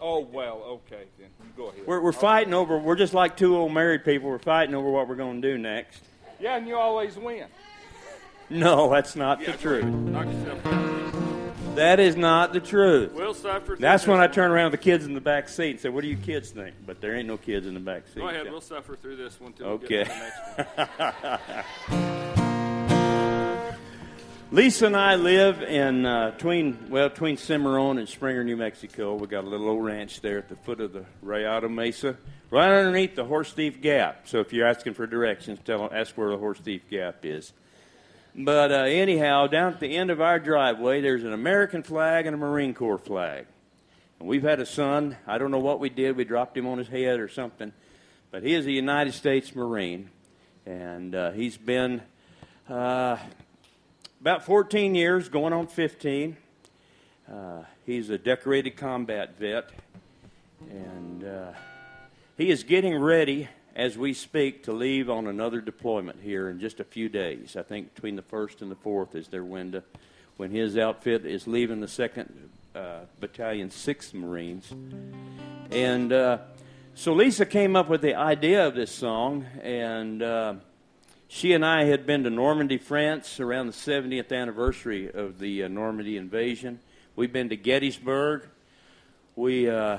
[0.00, 1.28] Oh well, okay then.
[1.40, 1.86] You go ahead.
[1.86, 2.78] We're, we're fighting over.
[2.78, 4.30] We're just like two old married people.
[4.30, 6.02] We're fighting over what we're going to do next.
[6.40, 7.46] Yeah, and you always win.
[8.48, 9.84] No, that's not the truth.
[9.84, 11.27] Knock yourself out.
[11.74, 13.12] That is not the truth.
[13.12, 13.66] We'll suffer.
[13.66, 15.88] through That's when I turn around with the kids in the back seat and say,
[15.88, 18.20] "What do you kids think?" But there ain't no kids in the back seat.
[18.20, 18.50] Go ahead.
[18.50, 19.98] We'll suffer through this one till Okay.
[19.98, 23.84] we get to the next one.
[24.50, 29.14] Lisa and I live in uh, between well between Cimarron and Springer, New Mexico.
[29.14, 32.16] We got a little old ranch there at the foot of the Rayado Mesa,
[32.50, 34.26] right underneath the Horse Thief Gap.
[34.26, 37.52] So if you're asking for directions, tell ask where the Horse Thief Gap is.
[38.40, 42.34] But uh, anyhow, down at the end of our driveway, there's an American flag and
[42.34, 43.46] a Marine Corps flag.
[44.20, 45.16] And we've had a son.
[45.26, 46.16] I don't know what we did.
[46.16, 47.72] We dropped him on his head or something.
[48.30, 50.10] But he is a United States Marine.
[50.66, 52.00] And uh, he's been
[52.70, 53.16] uh,
[54.20, 56.36] about 14 years, going on 15.
[57.28, 59.68] Uh, he's a decorated combat vet.
[60.70, 61.52] And uh,
[62.36, 63.48] he is getting ready
[63.78, 67.56] as we speak to leave on another deployment here in just a few days.
[67.56, 69.84] I think between the 1st and the 4th is their window
[70.36, 72.28] when his outfit is leaving the 2nd
[72.74, 74.74] uh, Battalion, 6th Marines.
[75.70, 76.38] And uh,
[76.96, 80.54] so Lisa came up with the idea of this song, and uh,
[81.28, 85.68] she and I had been to Normandy, France around the 70th anniversary of the uh,
[85.68, 86.80] Normandy invasion.
[87.14, 88.42] We've been to Gettysburg.
[89.36, 89.98] We uh,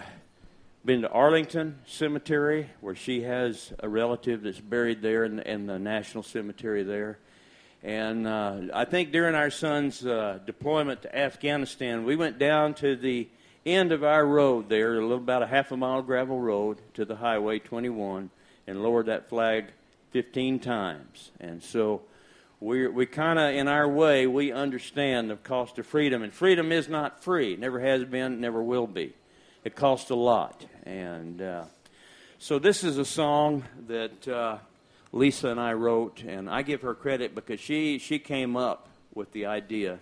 [0.89, 5.77] been to Arlington Cemetery, where she has a relative that's buried there in, in the
[5.77, 7.19] National Cemetery there.
[7.83, 12.95] And uh, I think during our son's uh, deployment to Afghanistan, we went down to
[12.95, 13.29] the
[13.67, 17.05] end of our road there, a little about a half a mile gravel road to
[17.05, 18.31] the Highway 21,
[18.65, 19.65] and lowered that flag
[20.09, 21.29] 15 times.
[21.39, 22.01] And so
[22.59, 26.71] we we kind of, in our way, we understand the cost of freedom, and freedom
[26.71, 27.55] is not free.
[27.55, 29.13] Never has been, never will be.
[29.63, 31.63] It costs a lot, and uh,
[32.39, 34.57] so this is a song that uh,
[35.11, 39.31] Lisa and I wrote, and I give her credit because she she came up with
[39.31, 39.99] the idea,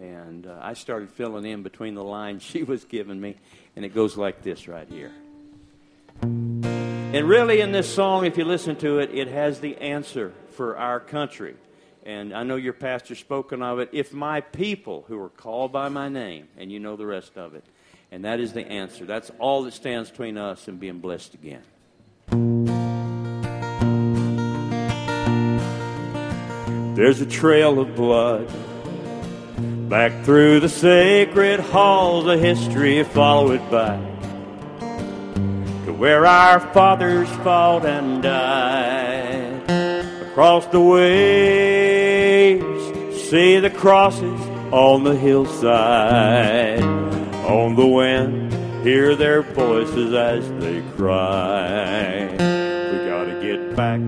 [0.00, 3.36] and uh, I started filling in between the lines she was giving me,
[3.76, 5.12] and it goes like this right here.
[6.22, 10.78] And really, in this song, if you listen to it, it has the answer for
[10.78, 11.54] our country.
[12.06, 13.90] And I know your pastor spoken of it.
[13.92, 17.54] If my people who are called by my name, and you know the rest of
[17.54, 17.64] it,
[18.14, 19.04] and that is the answer.
[19.04, 21.64] That's all that stands between us and being blessed again.
[26.94, 28.48] There's a trail of blood
[29.88, 33.02] back through the sacred halls of history.
[33.02, 33.98] Follow it back
[35.86, 39.68] to where our fathers fought and died.
[40.30, 42.62] Across the waves,
[43.28, 44.40] see the crosses
[44.70, 47.03] on the hillside.
[47.44, 52.26] On the wind, hear their voices as they cry.
[52.30, 54.00] We gotta get back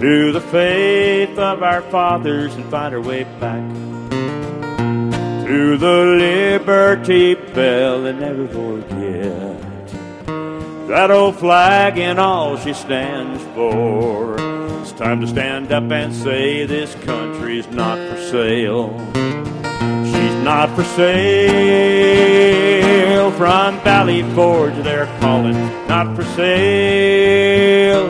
[0.00, 3.66] to the faith of our fathers and find our way back
[5.46, 9.56] to the Liberty Bell and never forget
[10.88, 14.36] that old flag and all she stands for.
[14.82, 19.55] It's time to stand up and say this country's not for sale.
[20.46, 21.26] Not for sale.
[23.32, 25.56] From Valley Forge, they're calling,
[25.88, 28.06] not for sale.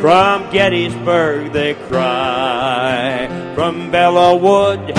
[0.00, 3.28] From Gettysburg, they cry.
[3.54, 4.94] From Belleau Wood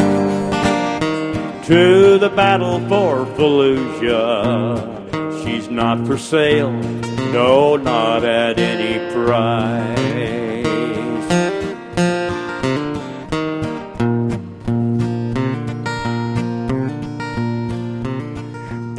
[1.65, 4.77] to the battle for Fallujah.
[5.43, 6.73] She's not for sale,
[7.33, 10.46] no, not at any price.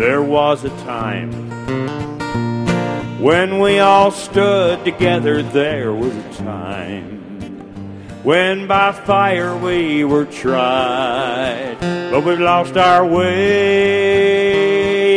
[0.09, 1.31] There was a time
[3.21, 5.43] when we all stood together.
[5.43, 7.21] There was a time
[8.23, 11.77] when by fire we were tried,
[12.11, 14.39] but we've lost our way.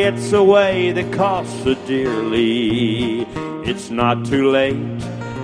[0.04, 3.26] It's a way that costs so dearly.
[3.64, 5.00] It's not too late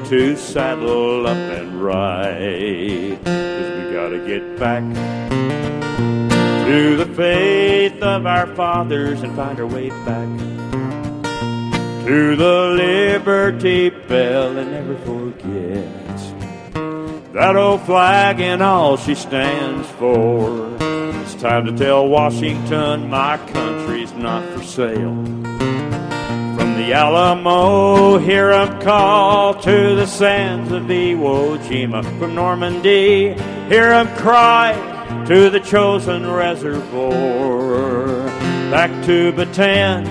[0.10, 4.84] to saddle up and ride, 'cause we gotta get back
[6.68, 10.28] to the faith of our fathers and find our way back
[12.06, 15.88] to the Liberty Bell and never forget
[17.32, 20.76] that old flag and all she stands for.
[21.22, 25.24] It's time to tell Washington my country's not for sale.
[26.58, 32.04] From the Alamo, hear 'em call to the sands of Iwo Jima.
[32.20, 33.36] From Normandy,
[33.70, 34.76] hear 'em cry
[35.28, 38.26] to the Chosin reservoir.
[38.72, 40.06] back to Bataan,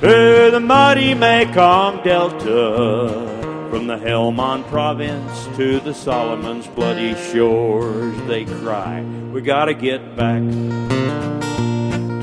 [0.00, 3.32] to the muddy Mekong Delta.
[3.70, 10.42] From the Helmand province to the Solomon's bloody shores, they cry, We gotta get back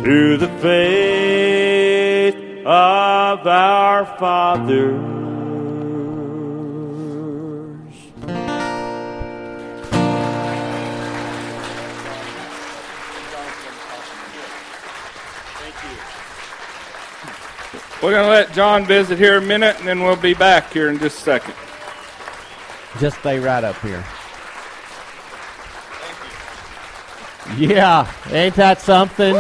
[0.04, 2.36] to the faith
[2.66, 5.21] of our fathers.
[18.02, 20.90] We're going to let John visit here a minute, and then we'll be back here
[20.90, 21.54] in just a second.
[23.00, 24.04] Just stay right up here.
[27.58, 29.36] Yeah, ain't that something?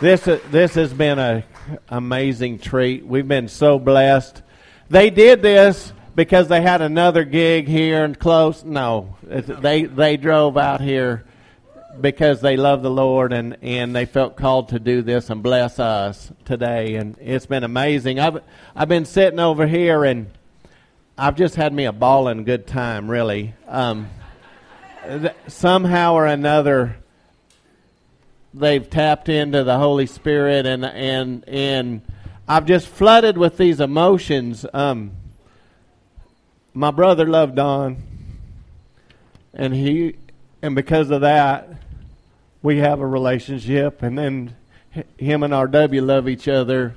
[0.00, 1.44] This uh, this has been an
[1.88, 3.06] amazing treat.
[3.06, 4.42] We've been so blessed.
[4.90, 8.64] They did this because they had another gig here and close.
[8.64, 11.24] No, they they drove out here
[12.00, 15.78] because they love the Lord and, and they felt called to do this and bless
[15.78, 16.96] us today.
[16.96, 18.18] And it's been amazing.
[18.18, 18.42] I've,
[18.74, 20.30] I've been sitting over here and
[21.16, 23.54] I've just had me a ball and good time, really.
[23.68, 24.10] Um,
[25.06, 26.96] th- somehow or another,
[28.52, 32.02] they've tapped into the Holy Spirit and, and, and
[32.48, 34.66] I've just flooded with these emotions.
[34.72, 35.12] Um,
[36.74, 37.96] my brother loved Don,
[39.54, 40.16] and he,
[40.60, 41.68] and because of that,
[42.62, 44.56] we have a relationship, and then
[45.16, 46.96] him and RW love each other,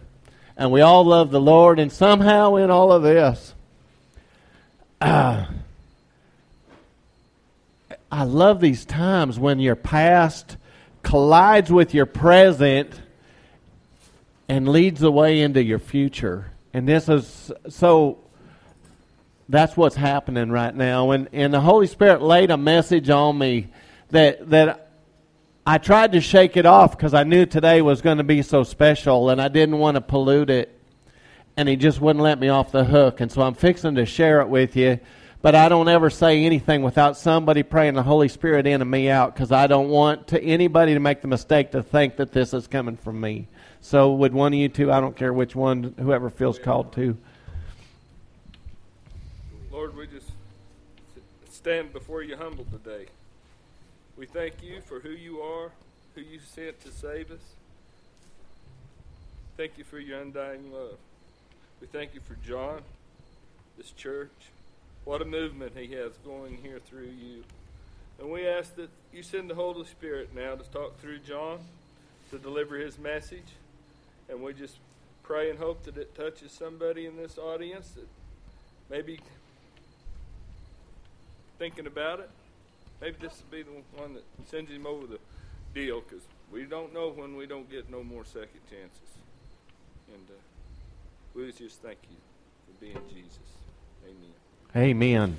[0.58, 3.54] and we all love the Lord, and somehow in all of this,
[5.00, 5.46] uh,
[8.12, 10.58] I love these times when your past
[11.04, 13.02] collides with your present
[14.48, 16.52] and leads the way into your future.
[16.74, 18.20] And this is so
[19.50, 21.12] that's what's happening right now.
[21.12, 23.68] And and the Holy Spirit laid a message on me
[24.10, 24.90] that that
[25.66, 28.64] I tried to shake it off because I knew today was going to be so
[28.64, 30.74] special and I didn't want to pollute it.
[31.58, 33.20] And he just wouldn't let me off the hook.
[33.20, 35.00] And so I'm fixing to share it with you.
[35.42, 39.10] But I don't ever say anything without somebody praying the Holy Spirit in and me
[39.10, 42.54] out because I don't want to anybody to make the mistake to think that this
[42.54, 43.48] is coming from me.
[43.82, 47.18] So would one of you two, I don't care which one, whoever feels called to.
[49.70, 50.32] Lord, we just
[51.68, 53.08] stand before you humble today.
[54.18, 55.72] We thank you for who you are,
[56.16, 57.42] who you sent to save us.
[59.58, 60.96] Thank you for your undying love.
[61.82, 62.84] We thank you for John,
[63.78, 64.32] this church.
[65.04, 67.44] What a movement he has going here through you.
[68.18, 71.60] And we ask that you send the Holy Spirit now to talk through John,
[72.32, 73.58] to deliver his message.
[74.30, 74.78] And we just
[75.22, 78.08] pray and hope that it touches somebody in this audience that
[78.90, 79.20] maybe
[81.58, 82.30] thinking about it
[83.02, 85.20] maybe this will be the one that sends him over the
[85.74, 89.18] deal because we don't know when we don't get no more second chances.
[90.08, 90.40] And uh,
[91.34, 92.18] we just thank you
[92.66, 93.40] for being Jesus.
[94.06, 94.90] Amen.
[94.90, 95.38] Amen.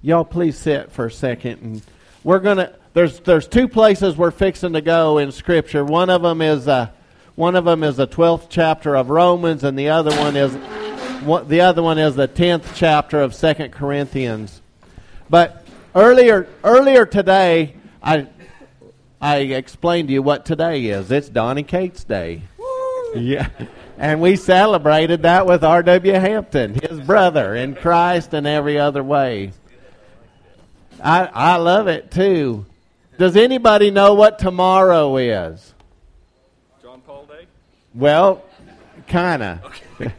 [0.00, 1.82] Y'all, please sit for a second, and
[2.24, 2.74] we're gonna.
[2.94, 5.84] There's there's two places we're fixing to go in Scripture.
[5.84, 6.90] One of them is uh,
[7.34, 10.52] one of them is the twelfth chapter of Romans, and the other one is
[11.48, 14.62] the other one is the tenth chapter of Second Corinthians.
[15.30, 15.58] But
[15.94, 18.28] Earlier, earlier today, I
[19.20, 21.10] I explained to you what today is.
[21.10, 22.42] It's Donnie Cates Day.
[23.16, 23.48] Yeah.
[23.96, 26.12] And we celebrated that with R.W.
[26.12, 29.50] Hampton, his brother in Christ and every other way.
[31.02, 32.64] I, I love it too.
[33.18, 35.74] Does anybody know what tomorrow is?
[36.80, 37.46] John Paul Day?
[37.92, 38.44] Well,
[39.08, 39.64] kind of.
[39.64, 40.12] Okay.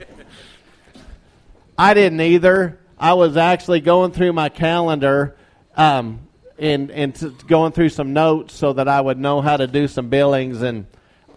[1.77, 2.79] I didn't either.
[3.00, 5.38] I was actually going through my calendar
[5.78, 6.28] um,
[6.58, 10.10] and and going through some notes so that I would know how to do some
[10.10, 10.62] billings.
[10.62, 10.86] And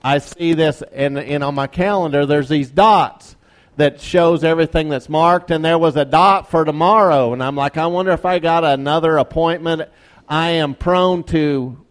[0.03, 3.37] I see this, and, and on my calendar, there's these dots
[3.77, 5.53] that shows everything that's marked.
[5.53, 8.65] And there was a dot for tomorrow, and I'm like, I wonder if I got
[8.65, 9.83] another appointment.
[10.29, 11.85] I am prone to,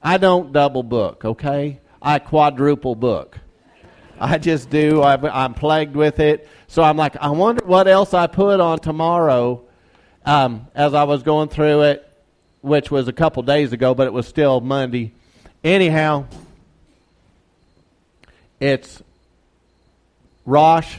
[0.00, 1.80] I don't double book, okay?
[2.00, 3.38] I quadruple book.
[4.18, 5.02] I just do.
[5.02, 6.48] i am plagued with it.
[6.68, 9.62] So I'm like, I wonder what else I put on tomorrow
[10.24, 12.12] um, as I was going through it,
[12.60, 15.12] which was a couple days ago, but it was still Monday.
[15.62, 16.26] Anyhow,
[18.60, 19.02] it's
[20.44, 20.96] Rosh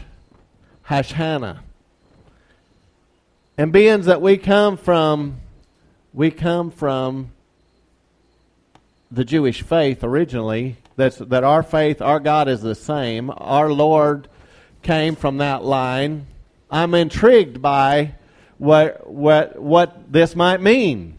[0.88, 1.60] Hashanah.
[3.58, 5.38] And being that we come from
[6.14, 7.32] we come from
[9.12, 13.32] the Jewish faith originally, that's that our faith, our God is the same.
[13.36, 14.28] Our Lord
[14.88, 16.26] came from that line.
[16.72, 18.16] I'm intrigued by
[18.58, 21.18] what, what, what this might mean.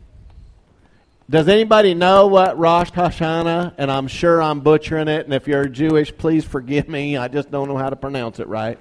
[1.29, 3.75] Does anybody know what Rosh Hashanah?
[3.77, 7.19] And I'm sure I'm butchering it, and if you're Jewish, please forgive me.
[7.19, 8.79] I just don't know how to pronounce it right.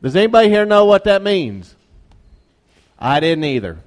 [0.00, 1.74] Does anybody here know what that means?
[3.00, 3.80] I didn't either.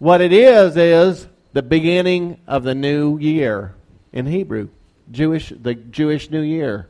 [0.00, 3.74] What it is is the beginning of the new year
[4.12, 4.68] in Hebrew,
[5.12, 6.88] Jewish the Jewish New Year.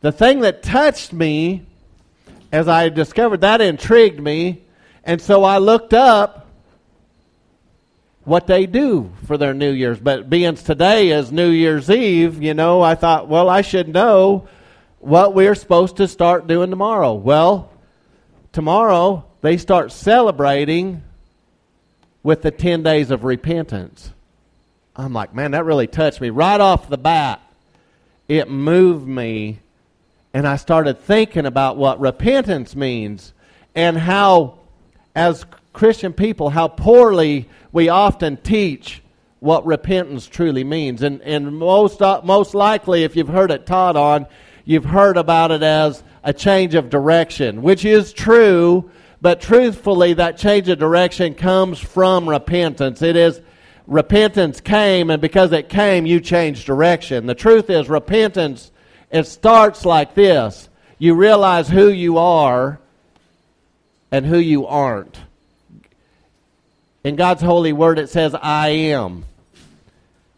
[0.00, 1.66] The thing that touched me
[2.52, 4.62] as I discovered that intrigued me,
[5.04, 6.46] and so I looked up
[8.24, 9.98] what they do for their New Year's.
[9.98, 14.48] But being today is New Year's Eve, you know, I thought, well, I should know
[15.00, 17.14] what we're supposed to start doing tomorrow.
[17.14, 17.70] Well,
[18.52, 21.02] tomorrow they start celebrating
[22.22, 24.12] with the 10 days of repentance.
[24.94, 26.30] I'm like, man, that really touched me.
[26.30, 27.40] Right off the bat,
[28.28, 29.60] it moved me
[30.34, 33.32] and I started thinking about what repentance means
[33.74, 34.58] and how,
[35.14, 39.02] as Christian people, how poorly we often teach
[39.40, 41.02] what repentance truly means.
[41.02, 44.26] And, and most, uh, most likely, if you've heard it taught on,
[44.64, 48.90] you've heard about it as a change of direction, which is true,
[49.20, 53.00] but truthfully, that change of direction comes from repentance.
[53.00, 53.40] It is
[53.86, 57.26] repentance came, and because it came, you changed direction.
[57.26, 58.70] The truth is, repentance
[59.10, 60.68] it starts like this
[60.98, 62.80] you realize who you are
[64.10, 65.18] and who you aren't.
[67.04, 69.24] In God's holy word, it says, I am.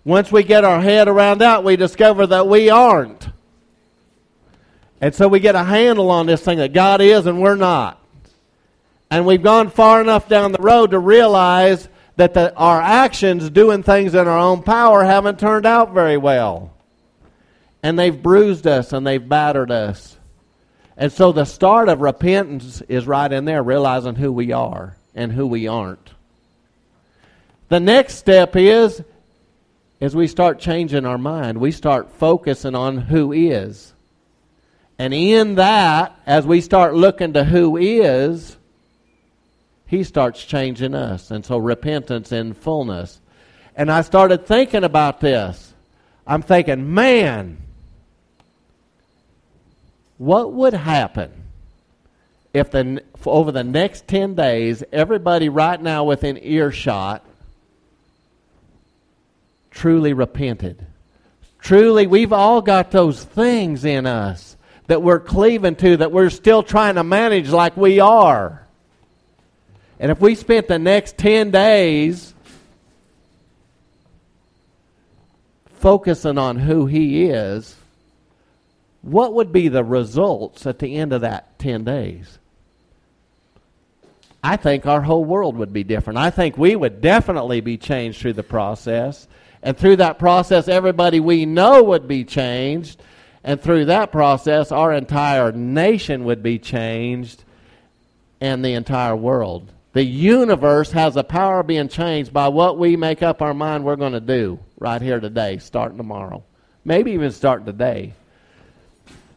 [0.05, 3.29] Once we get our head around that, we discover that we aren't.
[5.01, 7.99] And so we get a handle on this thing that God is and we're not.
[9.11, 13.83] And we've gone far enough down the road to realize that the, our actions doing
[13.83, 16.71] things in our own power haven't turned out very well
[17.83, 20.17] and they've bruised us and they've battered us.
[20.97, 25.33] And so the start of repentance is right in there, realizing who we are and
[25.33, 26.11] who we aren't.
[27.69, 29.03] The next step is
[30.01, 33.93] as we start changing our mind, we start focusing on who is.
[34.99, 38.57] And in that, as we start looking to who is,
[39.87, 41.31] he starts changing us.
[41.31, 43.21] And so repentance in fullness.
[43.75, 45.75] And I started thinking about this.
[46.27, 47.59] I'm thinking, man,
[50.21, 51.33] what would happen
[52.53, 57.25] if the, over the next 10 days, everybody right now within earshot
[59.71, 60.85] truly repented?
[61.59, 66.63] Truly, we've all got those things in us that we're cleaving to, that we're still
[66.63, 68.67] trying to manage like we are.
[69.99, 72.35] And if we spent the next 10 days
[75.77, 77.75] focusing on who He is,
[79.03, 82.39] what would be the results at the end of that 10 days?
[84.43, 86.19] I think our whole world would be different.
[86.19, 89.29] I think we would definitely be changed through the process.
[89.63, 93.03] And through that process, everybody we know would be changed.
[93.45, 97.45] And through that process, our entire nation would be changed
[98.41, 99.71] and the entire world.
[99.93, 103.85] The universe has the power of being changed by what we make up our mind
[103.85, 106.45] we're going to do right here today, starting tomorrow.
[106.85, 108.15] Maybe even starting today.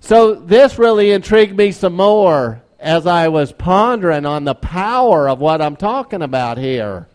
[0.03, 5.39] So this really intrigued me some more as I was pondering on the power of
[5.39, 7.07] what I'm talking about here.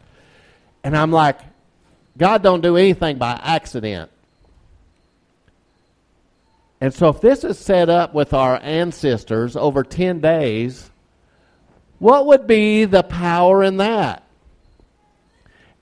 [0.83, 1.39] And I'm like,
[2.17, 4.11] God don't do anything by accident.
[6.81, 10.91] And so if this is set up with our ancestors over 10 days,
[11.99, 14.23] what would be the power in that?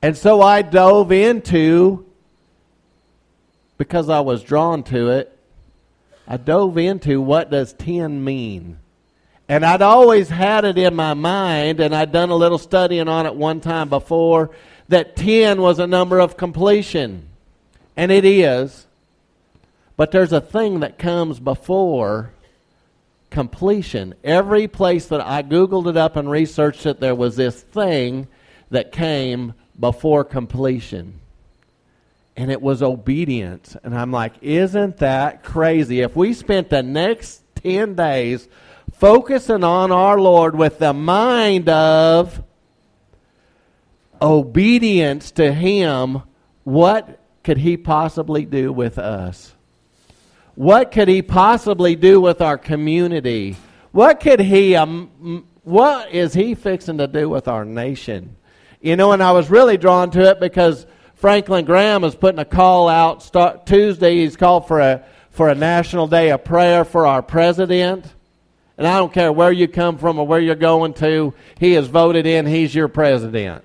[0.02, 2.04] And so I dove into,
[3.78, 5.35] because I was drawn to it,
[6.28, 8.78] I dove into what does 10 mean.
[9.48, 13.26] And I'd always had it in my mind, and I'd done a little studying on
[13.26, 14.50] it one time before,
[14.88, 17.28] that 10 was a number of completion.
[17.96, 18.86] And it is.
[19.96, 22.32] But there's a thing that comes before
[23.30, 24.14] completion.
[24.24, 28.26] Every place that I Googled it up and researched it, there was this thing
[28.70, 31.20] that came before completion
[32.36, 33.76] and it was obedience.
[33.82, 36.00] And I'm like, isn't that crazy?
[36.00, 38.48] If we spent the next 10 days
[38.92, 42.42] focusing on our Lord with the mind of
[44.20, 46.22] obedience to Him,
[46.64, 49.54] what could He possibly do with us?
[50.54, 53.56] What could He possibly do with our community?
[53.92, 58.36] What could He, um, what is He fixing to do with our nation?
[58.82, 62.44] You know, and I was really drawn to it because Franklin Graham is putting a
[62.44, 63.22] call out.
[63.22, 68.04] Start, Tuesday, he's called for a, for a national day of prayer for our president.
[68.76, 71.86] And I don't care where you come from or where you're going to, he is
[71.86, 73.64] voted in, he's your president.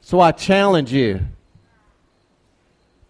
[0.00, 1.20] So I challenge you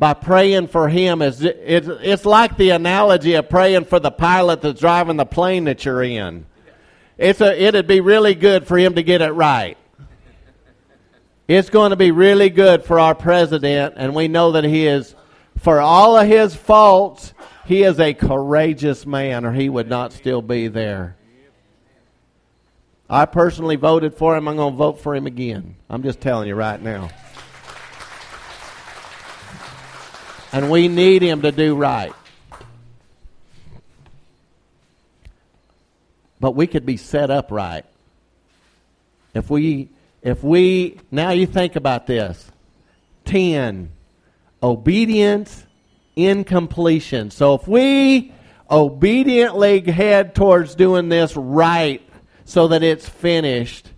[0.01, 1.21] by praying for him.
[1.21, 5.65] It's, it's, it's like the analogy of praying for the pilot that's driving the plane
[5.65, 6.47] that you're in.
[7.19, 9.77] It's a, it'd be really good for him to get it right.
[11.47, 15.15] It's going to be really good for our president, and we know that he is,
[15.59, 17.35] for all of his faults,
[17.67, 21.17] he is a courageous man, or he would not still be there.
[23.11, 24.49] I personally voted for him.
[24.49, 25.75] I'm going to vote for him again.
[25.91, 27.11] I'm just telling you right now.
[30.53, 32.13] And we need him to do right.
[36.41, 37.85] But we could be set up right.
[39.35, 39.91] If we,
[40.23, 42.51] if we, now you think about this
[43.27, 43.91] 10,
[44.63, 45.65] obedience
[46.17, 47.31] in completion.
[47.31, 48.33] So if we
[48.71, 52.03] obediently head towards doing this right
[52.45, 53.91] so that it's finished,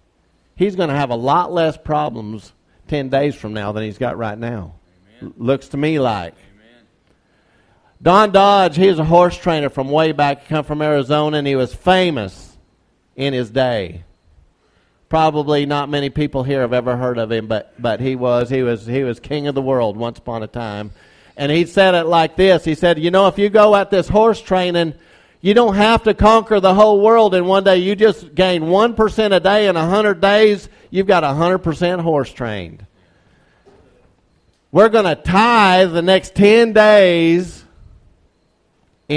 [0.56, 2.52] he's going to have a lot less problems
[2.88, 4.74] 10 days from now than he's got right now.
[5.36, 6.34] Looks to me like.
[8.02, 11.54] Don Dodge, he was a horse trainer from way back, come from Arizona, and he
[11.54, 12.56] was famous
[13.14, 14.02] in his day.
[15.08, 18.50] Probably not many people here have ever heard of him, but, but he was.
[18.50, 20.90] He was he was king of the world once upon a time.
[21.36, 22.64] And he said it like this.
[22.64, 24.94] He said, You know, if you go at this horse training,
[25.40, 27.76] you don't have to conquer the whole world in one day.
[27.76, 32.84] You just gain 1% a day in 100 days, you've got 100% horse trained.
[34.72, 37.61] We're going to tithe the next 10 days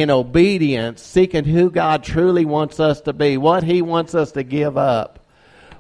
[0.02, 4.44] in obedience, seeking who God truly wants us to be, what He wants us to
[4.44, 5.26] give up,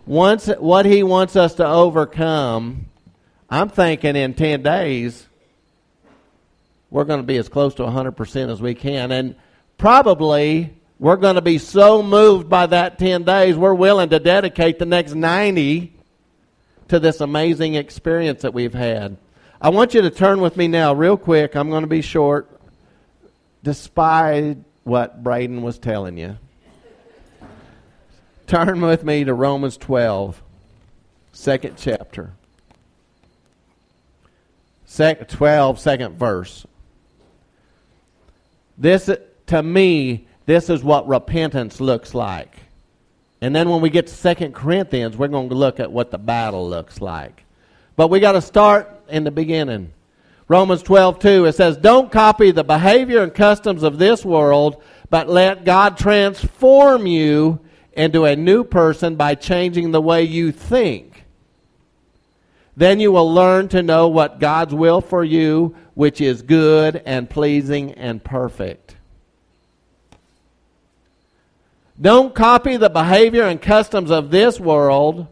[0.05, 2.85] once, what He wants us to overcome.
[3.49, 5.27] I'm thinking in 10 days,
[6.89, 9.11] we're going to be as close to 100% as we can.
[9.11, 9.35] And
[9.77, 14.79] probably we're going to be so moved by that 10 days, we're willing to dedicate
[14.79, 15.93] the next 90
[16.87, 19.17] to this amazing experience that we've had.
[19.59, 21.55] I want you to turn with me now, real quick.
[21.55, 22.54] I'm going to be short
[23.65, 26.37] despite what Braden was telling you.
[28.45, 30.41] Turn with me to Romans 12,
[31.31, 32.33] second chapter.
[34.85, 36.67] Sec- 12, second verse.
[38.77, 39.09] This,
[39.47, 42.55] to me, this is what repentance looks like.
[43.41, 46.19] And then when we get to Second Corinthians, we're going to look at what the
[46.19, 47.43] battle looks like.
[47.95, 49.91] But we got to start in the beginning.
[50.47, 55.27] Romans 12, 2, it says, Don't copy the behavior and customs of this world, but
[55.27, 57.59] let God transform you
[57.93, 61.23] into a new person by changing the way you think.
[62.77, 67.29] Then you will learn to know what God's will for you, which is good and
[67.29, 68.95] pleasing and perfect.
[71.99, 75.27] Don't copy the behavior and customs of this world.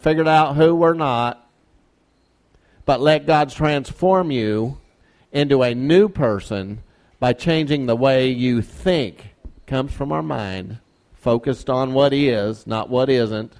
[0.00, 1.49] Figured out who we're not
[2.90, 4.76] but let God transform you
[5.30, 6.82] into a new person
[7.20, 9.36] by changing the way you think.
[9.64, 10.80] Comes from our mind,
[11.12, 13.52] focused on what is, not what isn't.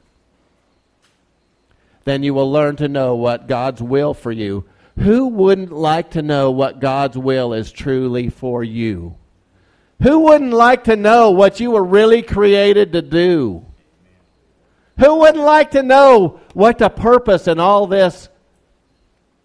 [2.03, 4.65] Then you will learn to know what God's will for you.
[4.99, 9.15] Who wouldn't like to know what God's will is truly for you?
[10.03, 13.65] Who wouldn't like to know what you were really created to do?
[14.99, 18.29] Who wouldn't like to know what the purpose in all this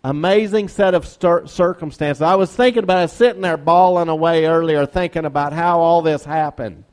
[0.09, 2.21] amazing set of circumstances.
[2.21, 6.23] I was thinking about it, sitting there bawling away earlier, thinking about how all this
[6.23, 6.83] happened.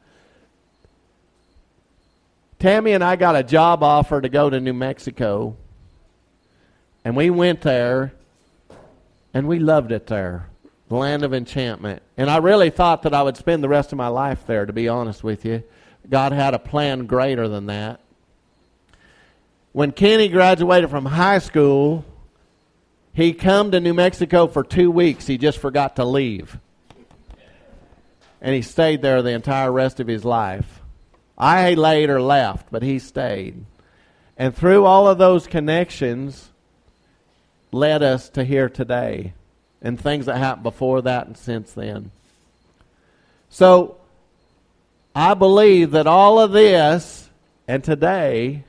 [2.59, 5.57] Tammy and I got a job offer to go to New Mexico,
[7.05, 8.15] and we went there,
[9.35, 10.49] and we loved it there,
[10.89, 12.03] the land of enchantment.
[12.17, 14.73] And I really thought that I would spend the rest of my life there, to
[14.73, 15.63] be honest with you.
[16.09, 18.01] God had a plan greater than that.
[19.73, 22.07] When Kenny graduated from high school,
[23.13, 25.27] he come to New Mexico for two weeks.
[25.27, 26.59] He just forgot to leave.
[28.41, 30.81] And he stayed there the entire rest of his life.
[31.37, 33.65] I later left, but he stayed.
[34.37, 36.51] And through all of those connections
[37.71, 39.35] led us to here today
[39.81, 42.11] and things that happened before that and since then.
[43.51, 43.97] So
[45.15, 47.29] I believe that all of this
[47.69, 48.65] and today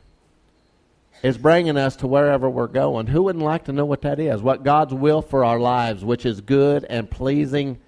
[1.24, 3.08] is bringing us to wherever we're going.
[3.08, 4.42] Who wouldn't like to know what that is?
[4.42, 7.80] What God's will for our lives, which is good and pleasing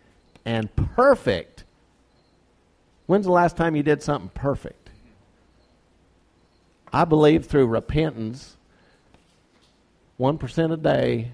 [0.45, 1.65] and perfect.
[3.07, 4.89] When's the last time you did something perfect?
[6.93, 8.55] I believe through repentance,
[10.17, 11.31] 1% a day,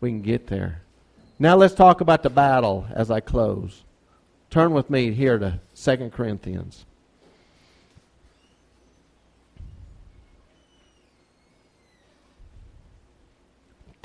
[0.00, 0.82] we can get there.
[1.40, 3.82] Now let's talk about the battle as I close.
[4.48, 6.84] Turn with me here to 2 Corinthians.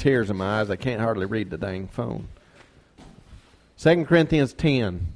[0.06, 0.70] Tears in my eyes.
[0.70, 2.28] I can't hardly read the dang phone.
[3.80, 5.08] 2 Corinthians 10.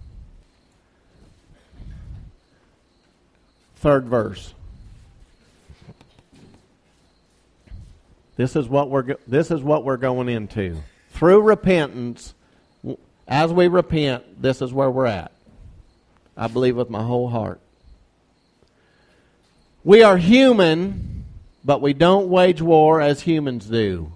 [3.76, 4.56] Third verse.
[8.36, 10.78] This is what we're this is what we're going into.
[11.12, 12.34] Through repentance,
[13.28, 15.32] as we repent, this is where we're at.
[16.36, 17.60] I believe with my whole heart.
[19.84, 21.26] We are human,
[21.64, 24.14] but we don't wage war as humans do.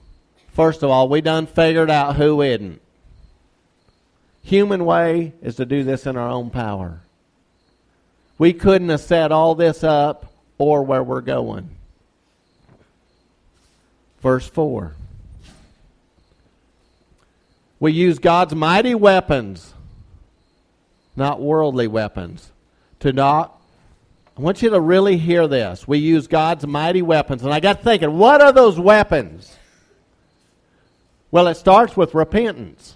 [0.54, 2.80] First of all, we done figured out who isn't.
[4.44, 7.02] Human way is to do this in our own power.
[8.38, 11.70] We couldn't have set all this up or where we're going.
[14.22, 14.94] Verse 4.
[17.80, 19.74] We use God's mighty weapons,
[21.16, 22.52] not worldly weapons,
[23.00, 23.60] to not.
[24.38, 25.88] I want you to really hear this.
[25.88, 27.44] We use God's mighty weapons.
[27.44, 29.58] And I got thinking, what are those weapons?
[31.34, 32.94] Well, it starts with repentance.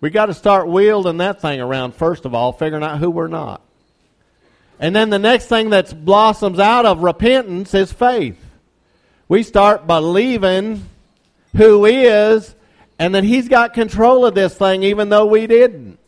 [0.00, 3.28] We got to start wielding that thing around, first of all, figuring out who we're
[3.28, 3.60] not.
[4.80, 8.42] And then the next thing that blossoms out of repentance is faith
[9.28, 10.88] we start believing
[11.54, 12.54] who is
[12.98, 15.98] and that he's got control of this thing even though we didn't.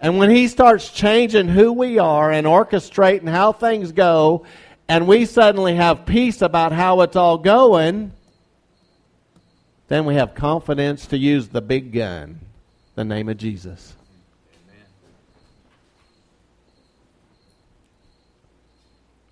[0.00, 4.46] And when he starts changing who we are and orchestrating how things go,
[4.88, 8.12] and we suddenly have peace about how it's all going,
[9.92, 12.40] then we have confidence to use the big gun,
[12.94, 13.94] the name of Jesus.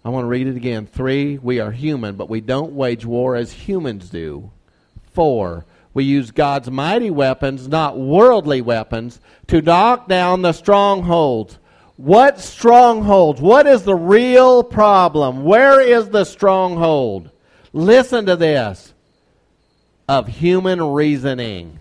[0.05, 0.85] I want to read it again.
[0.85, 4.51] Three, we are human, but we don't wage war as humans do.
[5.15, 5.65] Four,
[5.95, 11.59] we use God's mighty weapons, not worldly weapons, to knock down the strongholds.
[11.97, 13.41] What strongholds?
[13.41, 15.43] What is the real problem?
[15.43, 17.31] Where is the stronghold?
[17.73, 18.93] Listen to this
[20.11, 21.79] of human reasoning.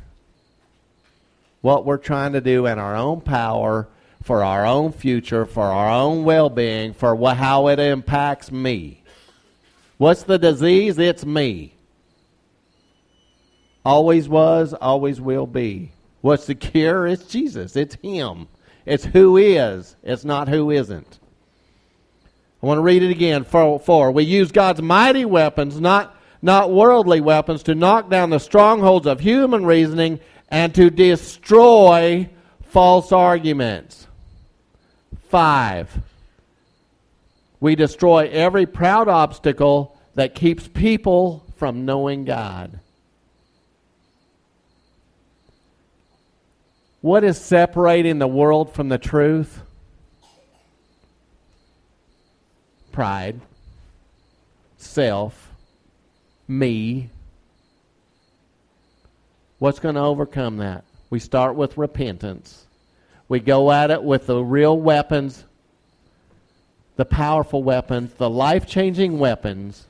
[1.61, 3.87] What we're trying to do in our own power
[4.21, 9.01] for our own future, for our own well being, for what, how it impacts me.
[9.97, 10.99] What's the disease?
[10.99, 11.73] It's me.
[13.83, 15.91] Always was, always will be.
[16.21, 17.07] What's the cure?
[17.07, 17.75] It's Jesus.
[17.75, 18.47] It's Him.
[18.85, 19.95] It's who is.
[20.03, 21.17] It's not who isn't.
[22.61, 23.43] I want to read it again.
[23.43, 28.39] For, for we use God's mighty weapons, not, not worldly weapons, to knock down the
[28.39, 32.29] strongholds of human reasoning and to destroy
[32.63, 34.07] false arguments.
[35.29, 35.99] Five,
[37.59, 42.79] we destroy every proud obstacle that keeps people from knowing God.
[47.01, 49.61] What is separating the world from the truth?
[52.91, 53.39] Pride,
[54.77, 55.48] self,
[56.49, 57.09] me.
[59.59, 60.83] What's going to overcome that?
[61.09, 62.65] We start with repentance.
[63.27, 65.43] We go at it with the real weapons,
[66.95, 69.85] the powerful weapons, the life changing weapons.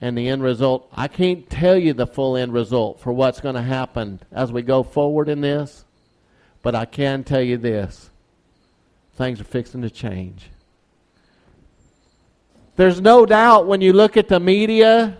[0.00, 3.56] And the end result, I can't tell you the full end result for what's going
[3.56, 5.84] to happen as we go forward in this,
[6.62, 8.08] but I can tell you this
[9.16, 10.48] things are fixing to change.
[12.80, 15.18] There's no doubt when you look at the media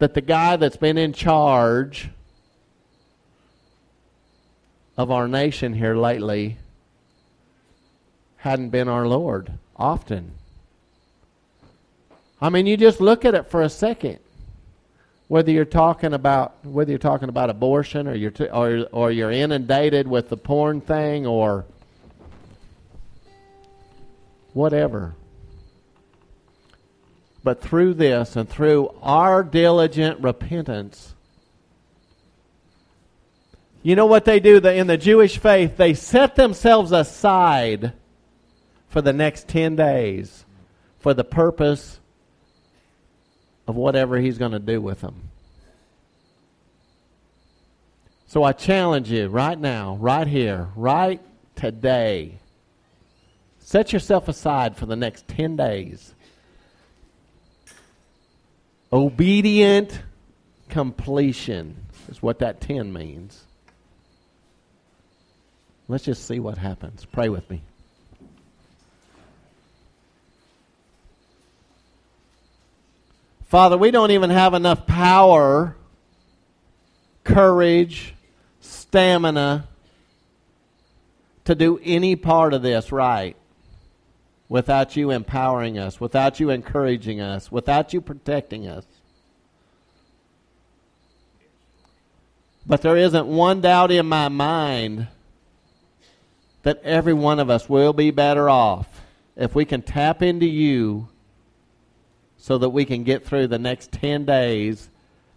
[0.00, 2.08] that the guy that's been in charge
[4.96, 6.56] of our nation here lately
[8.38, 10.32] hadn't been our Lord often.
[12.40, 14.18] I mean, you just look at it for a second.
[15.28, 19.30] Whether you're talking about whether you're talking about abortion or you're t- or or you're
[19.30, 21.64] inundated with the porn thing or
[24.52, 25.14] whatever.
[27.44, 31.14] But through this and through our diligent repentance,
[33.82, 35.76] you know what they do in the Jewish faith?
[35.76, 37.92] They set themselves aside
[38.88, 40.44] for the next 10 days
[41.00, 41.98] for the purpose
[43.66, 45.30] of whatever he's going to do with them.
[48.28, 51.20] So I challenge you right now, right here, right
[51.56, 52.38] today.
[53.72, 56.12] Set yourself aside for the next 10 days.
[58.92, 59.98] Obedient
[60.68, 63.44] completion is what that 10 means.
[65.88, 67.06] Let's just see what happens.
[67.06, 67.62] Pray with me.
[73.46, 75.76] Father, we don't even have enough power,
[77.24, 78.14] courage,
[78.60, 79.66] stamina
[81.46, 83.34] to do any part of this right
[84.52, 88.84] without you empowering us, without you encouraging us, without you protecting us.
[92.66, 95.08] But there isn't one doubt in my mind
[96.64, 99.00] that every one of us will be better off
[99.36, 101.08] if we can tap into you
[102.36, 104.90] so that we can get through the next 10 days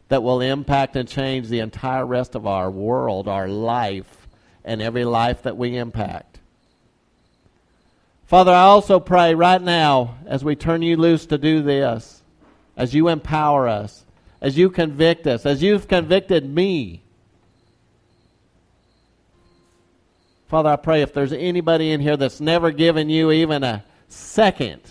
[0.09, 4.27] that will impact and change the entire rest of our world, our life,
[4.65, 6.34] and every life that we impact.
[8.25, 12.23] Father, I also pray right now as we turn you loose to do this,
[12.75, 14.05] as you empower us,
[14.41, 17.03] as you convict us, as you've convicted me
[20.47, 24.81] Father, I pray if there's anybody in here that's never given you even a second,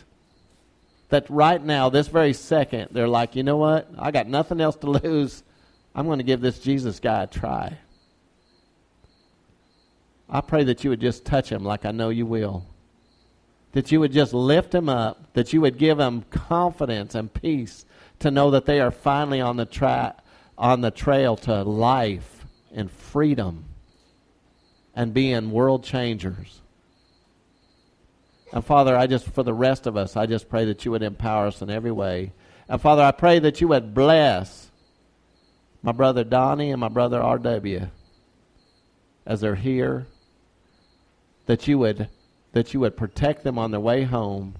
[1.10, 3.88] that right now, this very second, they're like, you know what?
[3.96, 5.42] I got nothing else to lose.
[5.94, 7.78] I'm going to give this Jesus guy a try.
[10.28, 12.66] I pray that you would just touch him like I know you will.
[13.74, 17.84] That you would just lift them up, that you would give them confidence and peace
[18.20, 20.18] to know that they are finally on the track
[20.56, 23.64] on the trail to life and freedom
[24.94, 26.60] and being world changers.
[28.52, 31.02] And Father, I just, for the rest of us, I just pray that you would
[31.02, 32.32] empower us in every way.
[32.68, 34.70] And Father, I pray that you would bless
[35.82, 37.88] my brother Donnie and my brother R.W.
[39.26, 40.06] as they're here.
[41.46, 42.08] That you would,
[42.54, 44.54] that you would protect them on their way home,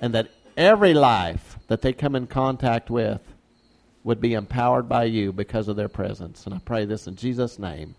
[0.00, 3.20] and that every life that they come in contact with
[4.04, 6.46] would be empowered by you because of their presence.
[6.46, 7.94] And I pray this in Jesus' name.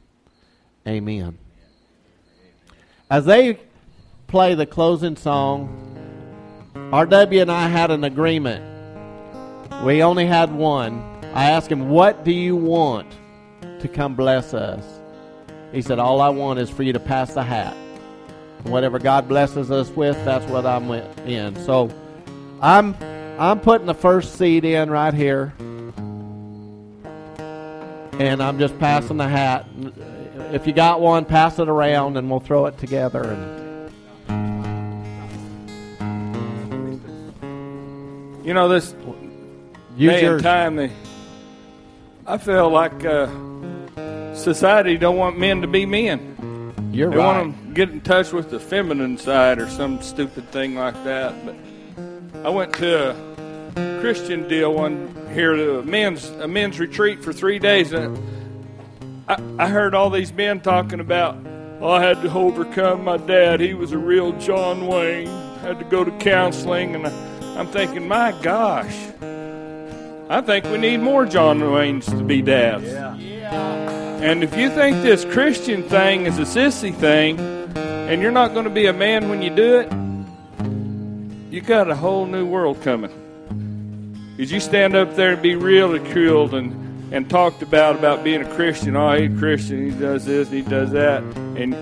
[0.87, 1.37] Amen.
[3.09, 3.59] As they
[4.27, 5.91] play the closing song,
[6.73, 8.63] RW and I had an agreement.
[9.83, 11.01] We only had one.
[11.33, 13.11] I asked him, What do you want
[13.79, 15.01] to come bless us?
[15.73, 17.75] He said, All I want is for you to pass the hat.
[18.63, 20.89] Whatever God blesses us with, that's what I'm
[21.27, 21.55] in.
[21.63, 21.91] So
[22.61, 22.95] I'm
[23.39, 25.53] I'm putting the first seed in right here.
[28.19, 29.65] And I'm just passing the hat
[30.53, 33.23] if you got one, pass it around and we'll throw it together.
[33.23, 33.91] And
[38.45, 38.93] you know this
[39.97, 40.35] Use day yours.
[40.35, 40.91] and time, they,
[42.27, 46.32] I feel like uh, society don't want men to be men.
[46.93, 47.37] You're they right.
[47.37, 51.33] want to get in touch with the feminine side or some stupid thing like that.
[51.43, 51.55] But
[52.45, 57.33] I went to a Christian deal one here, to a men's a men's retreat for
[57.33, 57.93] three days.
[57.93, 58.15] And
[59.27, 61.35] I, I heard all these men talking about,
[61.81, 63.59] oh, I had to overcome my dad.
[63.59, 65.29] He was a real John Wayne.
[65.29, 66.93] I had to go to counseling.
[66.93, 68.95] And I, I'm thinking, my gosh,
[70.29, 72.85] I think we need more John Waynes to be dads.
[72.85, 74.02] Yeah.
[74.23, 77.37] And if you think this Christian thing is a sissy thing,
[77.75, 79.91] and you're not going to be a man when you do it,
[81.53, 83.11] you got a whole new world coming.
[84.37, 88.55] Because you stand up there and be ridiculed and and talked about about being a
[88.55, 88.95] Christian.
[88.95, 89.91] Oh, he's a Christian.
[89.91, 90.49] He does this.
[90.49, 91.21] He does that.
[91.57, 91.73] And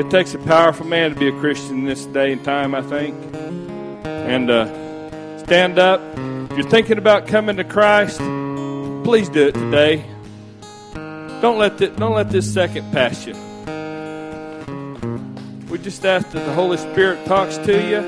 [0.00, 2.82] it takes a powerful man to be a Christian in this day and time, I
[2.82, 3.14] think.
[4.04, 4.66] And uh,
[5.38, 6.00] stand up.
[6.50, 8.18] If you're thinking about coming to Christ,
[9.04, 10.04] please do it today.
[11.40, 13.34] Don't let this, don't let this second pass you.
[15.70, 18.02] We just ask that the Holy Spirit talks to you.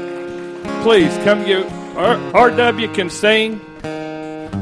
[0.82, 1.46] Please come.
[1.46, 1.62] You
[1.94, 3.60] RW can sing.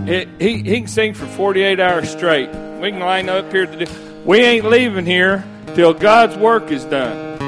[0.09, 2.48] It, he, he can sing for 48 hours straight.
[2.80, 3.92] We can line up here to do.
[4.24, 5.44] We ain't leaving here
[5.74, 7.38] till God's work is done.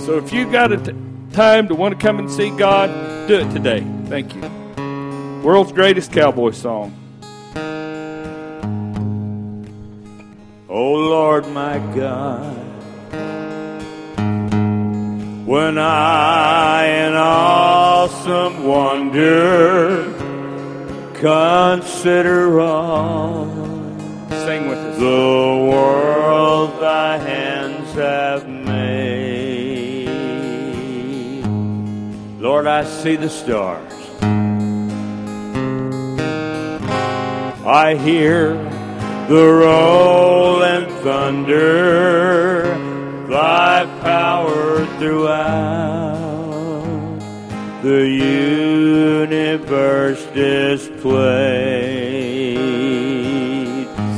[0.00, 0.94] So if you got a t-
[1.32, 3.86] time to want to come and see God, do it today.
[4.06, 4.42] Thank you.
[5.42, 6.99] World's greatest cowboy song.
[10.72, 12.56] Oh Lord my God,
[15.44, 20.14] when I in awesome wonder
[21.20, 23.46] Consider all
[24.30, 24.98] Sing with us.
[24.98, 30.08] the world thy hands have made.
[32.38, 33.92] Lord, I see the stars.
[37.66, 38.54] I hear
[39.28, 40.59] the rolling
[41.02, 42.62] thunder,
[43.28, 46.20] thy power throughout
[47.82, 48.06] the
[49.26, 50.98] universe displayed.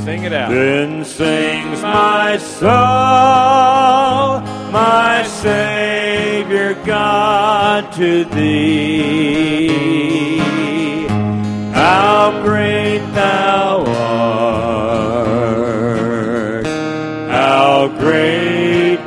[0.03, 0.51] Sing it out.
[0.51, 2.69] Then sings my soul,
[4.71, 9.93] my Savior God to thee.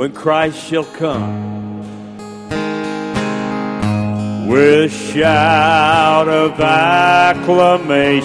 [0.00, 1.84] When Christ shall come
[4.48, 8.24] with shout of acclamation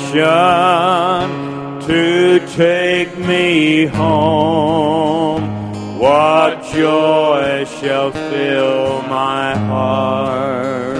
[1.85, 5.99] to take me home.
[5.99, 10.95] What joy shall fill my heart?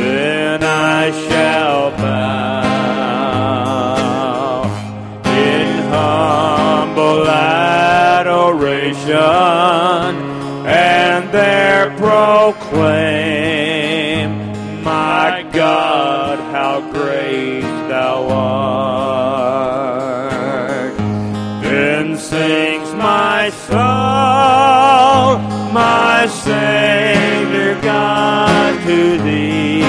[0.00, 1.79] Then I shall
[9.12, 12.92] adoration and there proclaim,
[14.82, 19.50] My God, how great thou art.
[21.62, 23.78] Then sings my soul,
[25.72, 29.80] my Savior God to thee.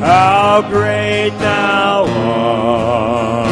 [0.00, 3.51] How great thou art,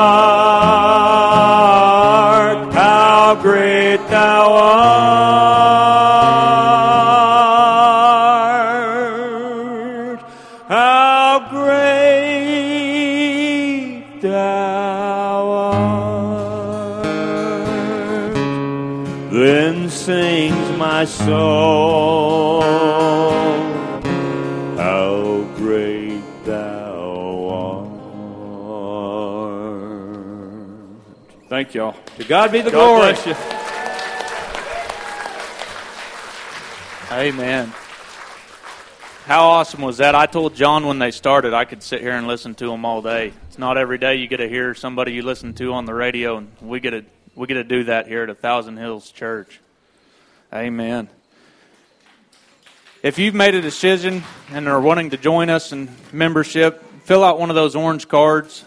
[14.21, 17.05] thou art.
[19.31, 22.61] Then sings my soul,
[24.77, 27.89] how great thou art.
[31.49, 31.95] Thank y'all.
[32.17, 33.35] To God be the God glory.
[37.11, 37.73] Amen.
[39.31, 40.13] How awesome was that?
[40.13, 43.01] I told John when they started I could sit here and listen to them all
[43.01, 43.31] day.
[43.47, 46.35] It's not every day you get to hear somebody you listen to on the radio,
[46.35, 49.61] and we get to we get to do that here at a Thousand Hills Church.
[50.53, 51.07] Amen.
[53.03, 57.39] If you've made a decision and are wanting to join us in membership, fill out
[57.39, 58.65] one of those orange cards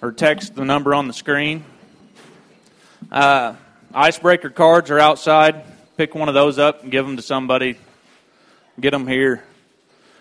[0.00, 1.62] or text the number on the screen.
[3.12, 3.54] Uh,
[3.92, 5.62] icebreaker cards are outside.
[5.98, 7.76] Pick one of those up and give them to somebody.
[8.80, 9.44] Get them here.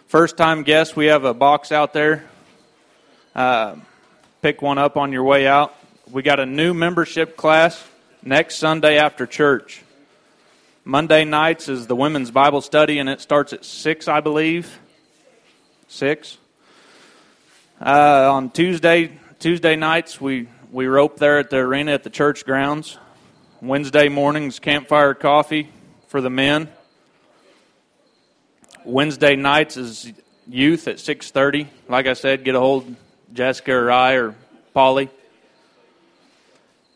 [0.07, 2.23] First time guests, we have a box out there.
[3.33, 3.77] Uh,
[4.41, 5.73] pick one up on your way out.
[6.11, 7.83] We got a new membership class
[8.21, 9.81] next Sunday after church.
[10.85, 14.79] Monday nights is the women's Bible study, and it starts at 6, I believe.
[15.87, 16.37] 6.
[17.81, 22.45] Uh, on Tuesday, Tuesday nights, we, we rope there at the arena at the church
[22.45, 22.99] grounds.
[23.61, 25.69] Wednesday mornings, campfire coffee
[26.07, 26.69] for the men.
[28.85, 30.11] Wednesday nights is
[30.47, 31.67] youth at 6.30.
[31.87, 32.95] Like I said, get a hold of
[33.33, 34.35] Jessica or I or
[34.73, 35.09] Polly.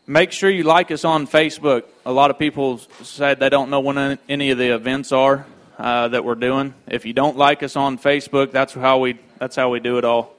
[0.06, 1.84] Make sure you like us on Facebook.
[2.06, 5.46] A lot of people said they don't know when any of the events are
[5.78, 6.74] uh, that we're doing.
[6.86, 10.04] If you don't like us on Facebook, that's how we that's how we do it
[10.04, 10.34] all.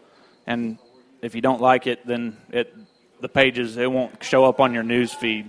[0.47, 0.79] And
[1.21, 2.73] if you don't like it, then it
[3.21, 5.47] the pages it won't show up on your news feed.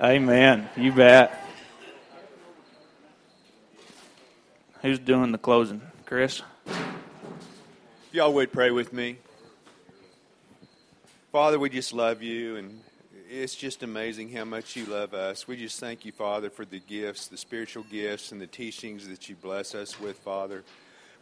[0.00, 0.68] Amen.
[0.76, 1.43] You bet.
[4.84, 5.80] Who's doing the closing?
[6.04, 6.42] Chris?
[6.66, 6.76] If
[8.12, 9.16] y'all would pray with me.
[11.32, 12.82] Father, we just love you, and
[13.30, 15.48] it's just amazing how much you love us.
[15.48, 19.26] We just thank you, Father, for the gifts, the spiritual gifts, and the teachings that
[19.26, 20.64] you bless us with, Father.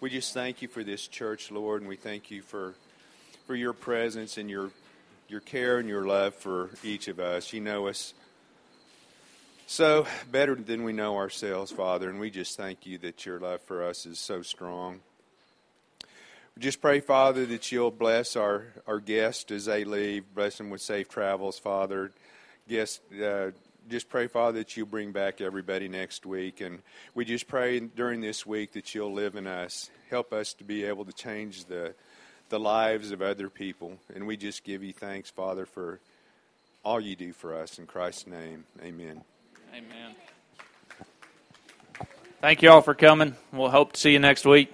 [0.01, 2.74] We just thank you for this church, Lord, and we thank you for
[3.47, 4.72] for your presence and your
[5.28, 7.52] your care and your love for each of us.
[7.52, 8.12] You know us
[9.73, 13.62] so better than we know ourselves, Father, and we just thank you that your love
[13.62, 15.01] for us is so strong.
[16.55, 20.24] We just pray, Father, that you'll bless our, our guests as they leave.
[20.35, 22.11] Bless them with safe travels, Father.
[22.69, 23.53] Guests, uh,
[23.89, 26.61] just pray, Father, that you'll bring back everybody next week.
[26.61, 26.82] And
[27.15, 29.90] we just pray during this week that you'll live in us.
[30.11, 31.94] Help us to be able to change the,
[32.51, 33.97] the lives of other people.
[34.15, 35.99] And we just give you thanks, Father, for
[36.85, 37.78] all you do for us.
[37.78, 39.23] In Christ's name, amen.
[39.73, 40.15] Amen.
[42.40, 43.36] Thank you all for coming.
[43.53, 44.73] We'll hope to see you next week.